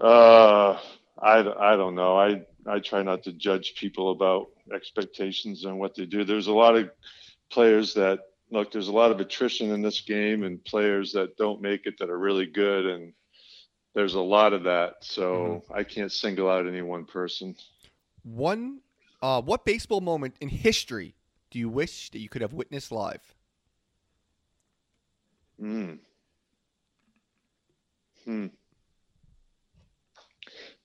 Uh, 0.00 0.78
I, 1.20 1.40
I 1.40 1.76
don't 1.76 1.96
know. 1.96 2.16
I, 2.16 2.42
I 2.66 2.78
try 2.78 3.02
not 3.02 3.24
to 3.24 3.32
judge 3.32 3.74
people 3.74 4.12
about 4.12 4.48
expectations 4.72 5.64
and 5.64 5.78
what 5.78 5.96
they 5.96 6.06
do. 6.06 6.24
There's 6.24 6.46
a 6.46 6.52
lot 6.52 6.76
of 6.76 6.90
players 7.50 7.94
that 7.94 8.20
look. 8.50 8.72
There's 8.72 8.88
a 8.88 8.92
lot 8.92 9.10
of 9.10 9.20
attrition 9.20 9.70
in 9.70 9.82
this 9.82 10.00
game, 10.00 10.44
and 10.44 10.64
players 10.64 11.12
that 11.12 11.36
don't 11.36 11.60
make 11.60 11.86
it 11.86 11.98
that 11.98 12.10
are 12.10 12.18
really 12.18 12.46
good, 12.46 12.86
and 12.86 13.12
there's 13.94 14.14
a 14.14 14.20
lot 14.20 14.52
of 14.52 14.64
that. 14.64 14.94
So 15.00 15.62
mm-hmm. 15.66 15.72
I 15.72 15.82
can't 15.84 16.12
single 16.12 16.50
out 16.50 16.66
any 16.66 16.82
one 16.82 17.04
person. 17.04 17.54
One 18.22 18.80
uh, 19.20 19.42
what 19.42 19.64
baseball 19.64 20.00
moment 20.00 20.36
in 20.40 20.48
history 20.48 21.14
do 21.50 21.58
you 21.58 21.68
wish 21.68 22.10
that 22.10 22.18
you 22.18 22.28
could 22.28 22.42
have 22.42 22.52
witnessed 22.52 22.92
live? 22.92 23.22
Hmm. 25.58 25.94
Hmm. 28.24 28.46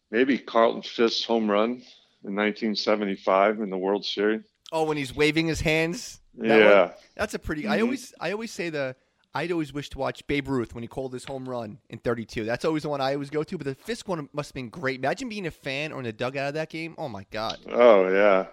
Maybe 0.10 0.38
Carlton 0.38 0.82
Fisk's 0.82 1.26
home 1.26 1.50
run 1.50 1.84
in 2.24 2.36
1975 2.36 3.60
in 3.60 3.70
the 3.70 3.78
World 3.78 4.06
Series. 4.06 4.42
Oh, 4.72 4.86
when 4.86 4.98
he's 4.98 5.16
waving 5.16 5.48
his 5.48 5.62
hands. 5.62 6.20
That 6.36 6.60
yeah, 6.60 6.82
one? 6.82 6.92
that's 7.16 7.34
a 7.34 7.40
pretty. 7.40 7.64
Mm-hmm. 7.64 7.72
I 7.72 7.82
always, 7.82 8.14
I 8.20 8.32
always 8.32 8.52
say 8.52 8.70
the. 8.70 8.96
I'd 9.36 9.52
always 9.52 9.74
wish 9.74 9.90
to 9.90 9.98
watch 9.98 10.26
Babe 10.28 10.48
Ruth 10.48 10.76
when 10.76 10.84
he 10.84 10.88
called 10.88 11.12
his 11.12 11.26
home 11.26 11.50
run 11.50 11.80
in 11.90 11.98
32. 11.98 12.46
That's 12.46 12.66
always 12.66 12.84
the 12.84 12.90
one 12.90 13.02
I 13.02 13.14
always 13.14 13.32
go 13.32 13.44
to. 13.44 13.58
But 13.58 13.66
the 13.66 13.74
Fisk 13.74 14.08
one 14.08 14.30
must 14.32 14.50
have 14.50 14.54
been 14.54 14.70
great. 14.70 15.00
Imagine 15.00 15.28
being 15.28 15.48
a 15.48 15.52
fan 15.52 15.92
or 15.92 15.98
in 15.98 16.04
the 16.04 16.14
dugout 16.14 16.50
of 16.50 16.54
that 16.54 16.70
game. 16.70 16.94
Oh 17.00 17.10
my 17.10 17.26
god. 17.32 17.58
Oh 17.72 18.08
yeah, 18.10 18.46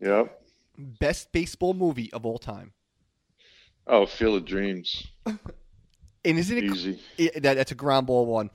yep. 0.00 0.42
Best 0.76 1.30
baseball 1.32 1.74
movie 1.74 2.12
of 2.12 2.26
all 2.26 2.38
time. 2.38 2.72
Oh, 3.86 4.06
Field 4.06 4.36
of 4.36 4.44
Dreams. 4.44 5.06
and 5.26 5.38
isn't 6.24 6.56
it 6.56 6.64
easy? 6.64 7.00
It, 7.18 7.42
that, 7.42 7.54
that's 7.54 7.72
a 7.72 7.76
ground 7.76 8.06
ball 8.06 8.26
one. 8.26 8.50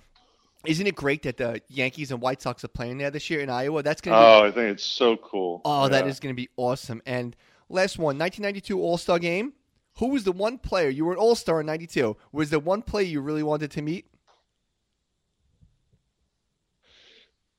Isn't 0.66 0.88
it 0.88 0.96
great 0.96 1.24
that 1.24 1.38
the 1.38 1.62
Yankees 1.70 2.12
and 2.12 2.22
White 2.22 2.42
Sox 2.42 2.64
are 2.64 2.70
playing 2.70 2.98
there 2.98 3.12
this 3.12 3.30
year 3.30 3.42
in 3.42 3.50
Iowa? 3.50 3.84
That's 3.84 4.02
gonna. 4.02 4.18
Oh, 4.18 4.42
be, 4.42 4.48
I 4.48 4.52
think 4.52 4.74
it's 4.74 4.86
so 4.86 5.16
cool. 5.18 5.62
Oh, 5.64 5.84
yeah. 5.84 5.90
that 5.90 6.08
is 6.08 6.20
gonna 6.20 6.34
be 6.34 6.50
awesome. 6.58 7.02
And 7.06 7.36
last 7.70 7.98
one, 7.98 8.18
1992 8.18 8.80
All 8.80 8.98
Star 8.98 9.20
Game. 9.20 9.54
Who 10.00 10.10
was 10.10 10.24
the 10.24 10.32
one 10.32 10.60
player 10.60 10.90
you 10.90 11.06
were 11.06 11.14
an 11.14 11.20
All 11.20 11.36
Star 11.36 11.60
in 11.60 11.66
'92? 11.66 12.16
Was 12.32 12.50
the 12.50 12.60
one 12.60 12.82
player 12.82 13.06
you 13.06 13.22
really 13.22 13.44
wanted 13.44 13.72
to 13.72 13.82
meet? 13.82 14.06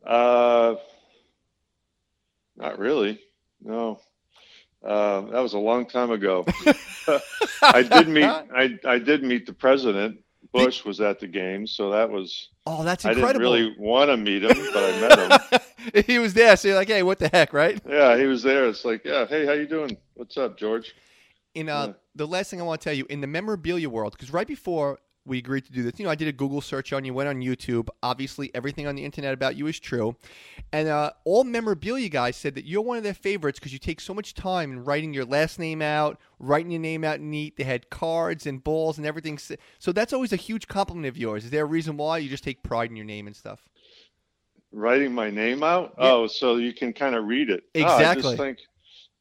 Uh, 0.07 0.77
not 2.57 2.79
really. 2.79 3.21
No. 3.61 4.01
Uh, 4.85 5.23
that 5.23 5.41
was 5.41 5.55
a 5.55 5.59
long 5.59 5.87
time 5.87 6.11
ago. 6.11 6.47
I 7.63 7.83
did 7.83 8.09
meet. 8.09 8.25
I 8.25 8.79
I 8.85 8.99
did 8.99 9.25
meet 9.25 9.47
the 9.47 9.53
president. 9.53 10.21
Bush 10.53 10.85
was 10.85 11.01
at 11.01 11.21
the 11.21 11.27
game, 11.27 11.67
so 11.67 11.91
that 11.91 12.09
was. 12.09 12.49
Oh, 12.67 12.85
that's 12.85 13.05
incredible. 13.05 13.29
I 13.29 13.33
didn't 13.33 13.43
really 13.43 13.77
want 13.79 14.11
to 14.11 14.17
meet 14.17 14.45
him, 14.45 14.57
but 14.73 14.85
I 14.85 15.01
met 15.01 15.53
him. 15.53 15.61
he 16.07 16.19
was 16.19 16.35
there, 16.35 16.57
so 16.57 16.69
you're 16.69 16.77
like, 16.77 16.89
"Hey, 16.89 17.03
what 17.03 17.19
the 17.19 17.29
heck, 17.29 17.53
right?" 17.53 17.81
Yeah, 17.89 18.17
he 18.17 18.25
was 18.27 18.43
there. 18.43 18.67
It's 18.67 18.85
like, 18.85 19.05
"Yeah, 19.05 19.27
hey, 19.27 19.47
how 19.47 19.53
you 19.53 19.67
doing? 19.67 19.97
What's 20.15 20.37
up, 20.37 20.59
George?" 20.59 20.95
In 21.55 21.69
uh, 21.69 21.87
yeah. 21.87 21.93
the 22.15 22.27
last 22.27 22.51
thing 22.51 22.61
I 22.61 22.65
want 22.65 22.81
to 22.81 22.85
tell 22.85 22.97
you, 22.97 23.07
in 23.09 23.21
the 23.21 23.27
memorabilia 23.27 23.89
world, 23.89 24.13
because 24.13 24.33
right 24.33 24.47
before 24.47 24.99
we 25.25 25.39
agreed 25.39 25.65
to 25.67 25.73
do 25.73 25.83
this, 25.83 25.99
you 25.99 26.05
know, 26.05 26.11
I 26.11 26.15
did 26.15 26.29
a 26.29 26.33
Google 26.33 26.61
search 26.61 26.93
on 26.93 27.05
you, 27.05 27.13
went 27.13 27.29
on 27.29 27.41
YouTube. 27.41 27.89
Obviously, 28.03 28.51
everything 28.55 28.87
on 28.87 28.95
the 28.95 29.05
internet 29.05 29.35
about 29.35 29.57
you 29.57 29.67
is 29.67 29.79
true. 29.79 30.17
And 30.73 30.89
uh, 30.89 31.13
all 31.25 31.45
memorabilia 31.45 32.09
guys 32.09 32.37
said 32.37 32.55
that 32.55 32.65
you're 32.65 32.83
one 32.83 32.97
of 32.97 33.03
their 33.03 33.15
favorites 33.15 33.59
because 33.59 33.73
you 33.73 33.79
take 33.79 34.01
so 34.01 34.15
much 34.15 34.35
time 34.35 34.73
in 34.73 34.85
writing 34.85 35.13
your 35.13 35.25
last 35.25 35.59
name 35.59 35.83
out, 35.83 36.19
writing 36.39 36.71
your 36.71 36.81
name 36.81 37.05
out 37.05 37.21
neat. 37.21 37.57
They 37.57 37.65
had 37.65 37.91
cards 37.91 38.47
and 38.47 38.65
balls 38.65 38.99
and 38.99 39.07
everything. 39.07 39.39
So 39.79 39.93
that's 39.93 40.13
always 40.13 40.33
a 40.33 40.37
huge 40.37 40.67
compliment 40.67 41.07
of 41.07 41.17
yours. 41.17 41.45
Is 41.45 41.51
there 41.51 41.65
a 41.65 41.67
reason 41.67 41.97
why 41.97 42.19
you 42.19 42.29
just 42.29 42.45
take 42.45 42.63
pride 42.63 42.91
in 42.91 42.97
your 42.97 43.07
name 43.07 43.27
and 43.27 43.37
stuff? 43.37 43.69
Writing 44.73 45.13
my 45.13 45.31
name 45.31 45.63
out? 45.63 45.95
Yeah. 45.99 46.13
Oh, 46.13 46.27
so 46.27 46.57
you 46.57 46.75
can 46.75 46.93
kind 46.93 47.15
of 47.15 47.25
read 47.25 47.51
it. 47.51 47.65
Exactly. 47.75 48.05
Oh, 48.05 48.11
I 48.11 48.15
just 48.15 48.37
think, 48.37 48.59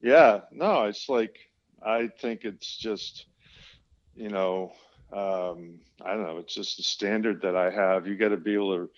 yeah, 0.01 0.41
no, 0.51 0.85
it's 0.85 1.07
like 1.07 1.37
I 1.81 2.09
think 2.19 2.43
it's 2.43 2.77
just, 2.77 3.25
you 4.15 4.29
know, 4.29 4.73
um, 5.13 5.79
I 6.03 6.13
don't 6.13 6.23
know. 6.23 6.37
It's 6.39 6.53
just 6.53 6.77
the 6.77 6.83
standard 6.83 7.41
that 7.43 7.55
I 7.55 7.69
have. 7.69 8.07
You 8.07 8.15
got 8.15 8.29
to 8.29 8.37
be 8.37 8.53
able 8.53 8.75
to 8.75 8.89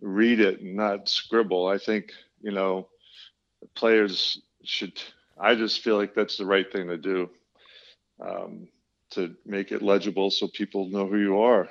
read 0.00 0.40
it 0.40 0.60
and 0.60 0.76
not 0.76 1.08
scribble. 1.08 1.66
I 1.66 1.78
think, 1.78 2.12
you 2.40 2.52
know, 2.52 2.88
players 3.74 4.40
should. 4.62 5.00
I 5.38 5.54
just 5.54 5.80
feel 5.80 5.96
like 5.96 6.14
that's 6.14 6.36
the 6.36 6.46
right 6.46 6.70
thing 6.70 6.88
to 6.88 6.96
do 6.96 7.30
um, 8.20 8.68
to 9.10 9.34
make 9.46 9.72
it 9.72 9.82
legible 9.82 10.30
so 10.30 10.48
people 10.48 10.88
know 10.88 11.06
who 11.06 11.18
you 11.18 11.40
are. 11.40 11.68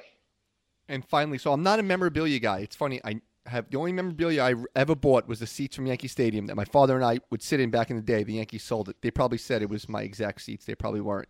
And 0.90 1.06
finally, 1.06 1.38
so 1.38 1.52
I'm 1.52 1.64
not 1.64 1.80
a 1.80 1.84
memorabilia 1.84 2.40
guy. 2.40 2.60
It's 2.60 2.76
funny. 2.76 3.02
I 3.04 3.22
have 3.48 3.70
the 3.70 3.78
only 3.78 3.92
memorabilia 3.92 4.44
I 4.44 4.56
ever 4.76 4.96
bought 4.96 5.28
was 5.28 5.40
the 5.40 5.48
seats 5.48 5.76
from 5.76 5.88
Yankee 5.88 6.08
Stadium 6.08 6.48
that 6.48 6.56
my 6.56 6.66
father 6.66 6.96
and 6.96 7.04
I 7.04 7.20
would 7.30 7.42
sit 7.42 7.60
in 7.60 7.70
back 7.70 7.90
in 7.90 7.96
the 7.96 8.02
day. 8.02 8.24
The 8.24 8.34
Yankees 8.34 8.64
sold 8.64 8.90
it. 8.90 8.98
They 9.02 9.12
probably 9.12 9.38
said 9.38 9.62
it 9.62 9.70
was 9.70 9.88
my 9.90 10.02
exact 10.02 10.42
seats. 10.42 10.66
They 10.66 10.76
probably 10.76 11.02
weren't. 11.02 11.30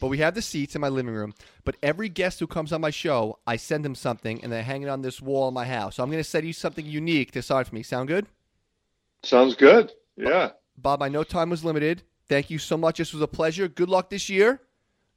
But 0.00 0.08
we 0.08 0.18
have 0.18 0.34
the 0.34 0.42
seats 0.42 0.74
in 0.74 0.80
my 0.80 0.88
living 0.88 1.14
room. 1.14 1.34
But 1.64 1.76
every 1.82 2.08
guest 2.08 2.40
who 2.40 2.46
comes 2.46 2.72
on 2.72 2.80
my 2.80 2.90
show, 2.90 3.38
I 3.46 3.56
send 3.56 3.84
them 3.84 3.94
something 3.94 4.42
and 4.42 4.52
they 4.52 4.62
hang 4.62 4.82
it 4.82 4.88
on 4.88 5.02
this 5.02 5.20
wall 5.20 5.48
in 5.48 5.54
my 5.54 5.66
house. 5.66 5.96
So 5.96 6.02
I'm 6.02 6.10
going 6.10 6.22
to 6.22 6.28
send 6.28 6.46
you 6.46 6.52
something 6.52 6.86
unique 6.86 7.32
to 7.32 7.42
sign 7.42 7.64
for 7.64 7.74
me. 7.74 7.82
Sound 7.82 8.08
good? 8.08 8.26
Sounds 9.22 9.56
good. 9.56 9.92
Yeah. 10.16 10.50
Bob, 10.78 11.02
I 11.02 11.08
know 11.08 11.24
time 11.24 11.50
was 11.50 11.64
limited. 11.64 12.02
Thank 12.28 12.50
you 12.50 12.58
so 12.58 12.76
much. 12.76 12.98
This 12.98 13.12
was 13.12 13.22
a 13.22 13.28
pleasure. 13.28 13.68
Good 13.68 13.88
luck 13.88 14.10
this 14.10 14.28
year. 14.28 14.60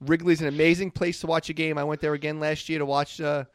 Wrigley's 0.01 0.41
an 0.41 0.47
amazing 0.47 0.91
place 0.91 1.19
to 1.21 1.27
watch 1.27 1.49
a 1.49 1.53
game. 1.53 1.77
I 1.77 1.83
went 1.83 2.01
there 2.01 2.13
again 2.13 2.39
last 2.39 2.69
year 2.69 2.79
to 2.79 2.85
watch. 2.85 3.19
Uh, 3.19 3.45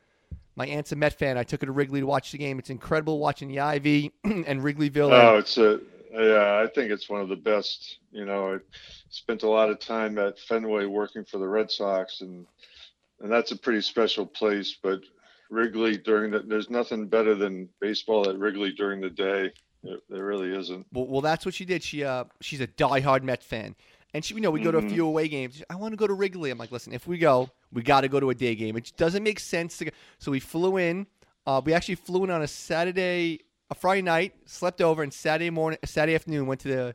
my 0.57 0.67
aunt's 0.67 0.93
a 0.93 0.97
Met 0.97 1.19
fan. 1.19 1.37
I 1.37 1.43
took 1.43 1.61
her 1.61 1.67
to 1.67 1.73
Wrigley 1.73 2.01
to 2.01 2.07
watch 2.07 2.33
the 2.33 2.39
game. 2.39 2.59
It's 2.59 2.71
incredible 2.71 3.19
watching 3.19 3.49
the 3.49 3.61
Ivy 3.61 4.13
and 4.25 4.61
Wrigleyville. 4.61 5.13
Oh, 5.13 5.39
it's 5.39 5.57
a 5.59 5.81
yeah. 6.13 6.63
I 6.65 6.69
think 6.73 6.91
it's 6.91 7.09
one 7.09 7.21
of 7.21 7.29
the 7.29 7.37
best. 7.37 7.99
You 8.13 8.25
know, 8.25 8.55
I 8.55 8.59
spent 9.09 9.43
a 9.43 9.49
lot 9.49 9.71
of 9.71 9.81
time 9.81 10.19
at 10.19 10.39
Fenway 10.39 10.87
working 10.87 11.25
for 11.25 11.39
the 11.39 11.49
Red 11.49 11.71
Sox, 11.71 12.21
and 12.21 12.47
and 13.21 13.31
that's 13.31 13.53
a 13.53 13.57
pretty 13.57 13.81
special 13.81 14.27
place. 14.27 14.77
But 14.83 15.01
Wrigley 15.51 15.97
during 15.97 16.31
the 16.31 16.41
there's 16.41 16.71
nothing 16.71 17.07
better 17.09 17.35
than 17.35 17.69
baseball 17.81 18.29
at 18.29 18.39
Wrigley 18.39 18.73
during 18.73 19.01
the 19.01 19.11
day. 19.11 19.53
There, 20.09 20.25
really 20.25 20.57
isn't. 20.57 20.87
Well, 20.93 21.07
well, 21.07 21.21
that's 21.21 21.45
what 21.45 21.55
she 21.55 21.67
did. 21.67 21.83
She 21.83 22.05
uh, 22.05 22.25
she's 22.41 22.61
a 22.63 22.67
diehard 22.67 23.23
Met 23.23 23.43
fan. 23.43 23.75
And 24.15 24.25
she, 24.25 24.35
you 24.35 24.41
know, 24.41 24.53
we 24.53 24.61
go 24.61 24.71
to 24.71 24.79
a 24.79 24.81
mm-hmm. 24.81 24.91
few 24.91 25.07
away 25.07 25.27
games. 25.27 25.61
I 25.69 25.75
want 25.75 25.93
to 25.93 25.97
go 25.97 26.07
to 26.07 26.15
Wrigley. 26.15 26.53
I'm 26.53 26.59
like, 26.59 26.71
listen, 26.71 26.93
if 26.93 27.09
we 27.09 27.19
go, 27.19 27.51
we 27.73 27.83
got 27.83 28.03
to 28.03 28.09
go 28.09 28.21
to 28.21 28.31
a 28.31 28.35
day 28.35 28.55
game. 28.55 28.77
It 28.77 28.93
doesn't 28.97 29.25
make 29.25 29.41
sense 29.41 29.77
to 29.79 29.87
go. 29.87 29.91
So 30.19 30.31
we 30.31 30.39
flew 30.39 30.77
in. 30.77 31.09
Uh, 31.47 31.61
we 31.63 31.75
actually 31.75 31.97
flew 31.97 32.23
in 32.23 32.31
on 32.31 32.41
a 32.41 32.47
Saturday, 32.47 33.41
a 33.71 33.75
Friday 33.75 34.03
night, 34.03 34.35
slept 34.47 34.81
over, 34.81 35.03
and 35.03 35.13
Saturday 35.13 35.51
morning, 35.51 35.79
Saturday 35.85 36.15
afternoon, 36.15 36.47
went 36.47 36.61
to 36.61 36.69
the 36.69 36.95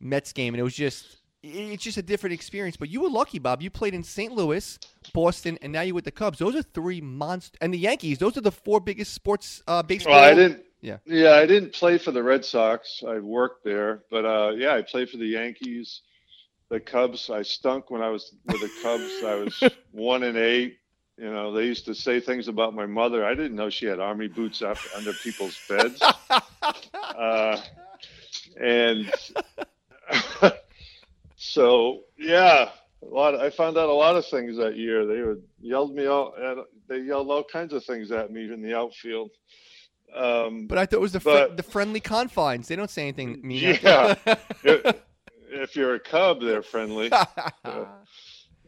Mets 0.00 0.32
game, 0.32 0.52
and 0.52 0.60
it 0.60 0.64
was 0.64 0.74
just, 0.74 1.18
it's 1.42 1.82
just 1.82 1.96
a 1.96 2.02
different 2.02 2.34
experience. 2.34 2.76
But 2.76 2.90
you 2.90 3.00
were 3.00 3.08
lucky, 3.08 3.38
Bob. 3.38 3.62
You 3.62 3.70
played 3.70 3.94
in 3.94 4.02
St. 4.02 4.32
Louis, 4.32 4.78
Boston, 5.14 5.58
and 5.62 5.72
now 5.72 5.82
you're 5.82 5.94
with 5.94 6.04
the 6.04 6.10
Cubs. 6.10 6.38
Those 6.38 6.56
are 6.56 6.62
three 6.62 7.00
monsters, 7.00 7.56
and 7.60 7.72
the 7.72 7.78
Yankees. 7.78 8.18
Those 8.18 8.36
are 8.36 8.42
the 8.42 8.52
four 8.52 8.80
biggest 8.80 9.14
sports 9.14 9.62
uh, 9.66 9.82
baseball. 9.82 10.14
Well, 10.14 10.24
I 10.24 10.34
didn't. 10.34 10.64
Yeah. 10.80 10.98
Yeah, 11.06 11.34
I 11.34 11.46
didn't 11.46 11.72
play 11.72 11.98
for 11.98 12.10
the 12.10 12.22
Red 12.22 12.44
Sox. 12.44 13.02
I 13.06 13.18
worked 13.18 13.64
there, 13.64 14.02
but 14.10 14.24
uh, 14.24 14.50
yeah, 14.56 14.74
I 14.74 14.82
played 14.82 15.08
for 15.08 15.16
the 15.16 15.26
Yankees 15.26 16.02
the 16.70 16.80
Cubs. 16.80 17.30
I 17.30 17.42
stunk 17.42 17.90
when 17.90 18.02
I 18.02 18.10
was 18.10 18.34
with 18.46 18.60
the 18.60 18.70
Cubs. 18.82 19.24
I 19.24 19.34
was 19.36 19.62
one 19.92 20.22
and 20.22 20.36
eight. 20.36 20.78
You 21.16 21.32
know, 21.32 21.52
they 21.52 21.64
used 21.64 21.84
to 21.86 21.94
say 21.94 22.20
things 22.20 22.46
about 22.46 22.74
my 22.74 22.86
mother. 22.86 23.24
I 23.24 23.34
didn't 23.34 23.56
know 23.56 23.70
she 23.70 23.86
had 23.86 23.98
army 23.98 24.28
boots 24.28 24.62
up 24.62 24.78
under 24.96 25.12
people's 25.14 25.58
beds. 25.68 26.00
uh, 26.94 27.60
and 28.60 29.12
so, 31.36 32.02
yeah, 32.16 32.70
a 33.02 33.06
lot. 33.06 33.34
Of, 33.34 33.40
I 33.40 33.50
found 33.50 33.76
out 33.76 33.88
a 33.88 33.92
lot 33.92 34.14
of 34.14 34.26
things 34.26 34.56
that 34.58 34.76
year. 34.76 35.06
They 35.06 35.22
would 35.22 35.42
yelled 35.60 35.92
me 35.92 36.06
out. 36.06 36.34
They 36.88 36.98
yelled 36.98 37.30
all 37.30 37.42
kinds 37.44 37.72
of 37.72 37.84
things 37.84 38.12
at 38.12 38.30
me 38.30 38.52
in 38.52 38.62
the 38.62 38.76
outfield. 38.76 39.30
Um, 40.14 40.66
but 40.68 40.78
I 40.78 40.86
thought 40.86 40.98
it 40.98 41.00
was 41.00 41.12
the 41.12 41.20
but- 41.20 41.50
fr- 41.50 41.56
the 41.56 41.62
friendly 41.64 42.00
confines. 42.00 42.68
They 42.68 42.76
don't 42.76 42.90
say 42.90 43.02
anything 43.02 43.40
mean. 43.42 43.78
Yeah. 43.82 44.14
if 44.62 44.97
you're 45.78 45.94
a 45.94 46.00
Cub, 46.00 46.40
they're 46.40 46.62
friendly. 46.62 47.10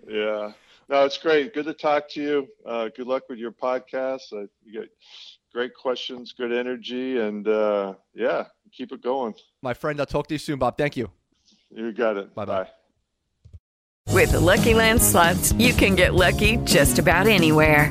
Yeah. 0.08 0.52
No, 0.88 1.04
it's 1.04 1.18
great. 1.18 1.54
Good 1.54 1.66
to 1.66 1.74
talk 1.74 2.08
to 2.10 2.22
you. 2.22 2.48
Uh, 2.66 2.88
good 2.88 3.06
luck 3.06 3.24
with 3.28 3.38
your 3.38 3.52
podcast. 3.52 4.32
Uh, 4.32 4.46
you 4.64 4.80
got 4.80 4.88
great 5.52 5.72
questions, 5.74 6.32
good 6.32 6.52
energy, 6.52 7.18
and 7.18 7.46
uh, 7.46 7.94
yeah, 8.14 8.46
keep 8.72 8.90
it 8.90 9.02
going. 9.02 9.34
My 9.62 9.74
friend, 9.74 10.00
I'll 10.00 10.06
talk 10.06 10.26
to 10.28 10.34
you 10.34 10.38
soon, 10.38 10.58
Bob. 10.58 10.76
Thank 10.76 10.96
you. 10.96 11.10
You 11.70 11.92
got 11.92 12.16
it. 12.16 12.34
Bye-bye. 12.34 12.64
Bye. 12.64 12.70
With 14.12 14.32
the 14.32 14.40
Lucky 14.40 14.74
Land 14.74 15.00
slots, 15.00 15.52
you 15.52 15.72
can 15.72 15.94
get 15.94 16.14
lucky 16.14 16.56
just 16.64 16.98
about 16.98 17.28
anywhere. 17.28 17.90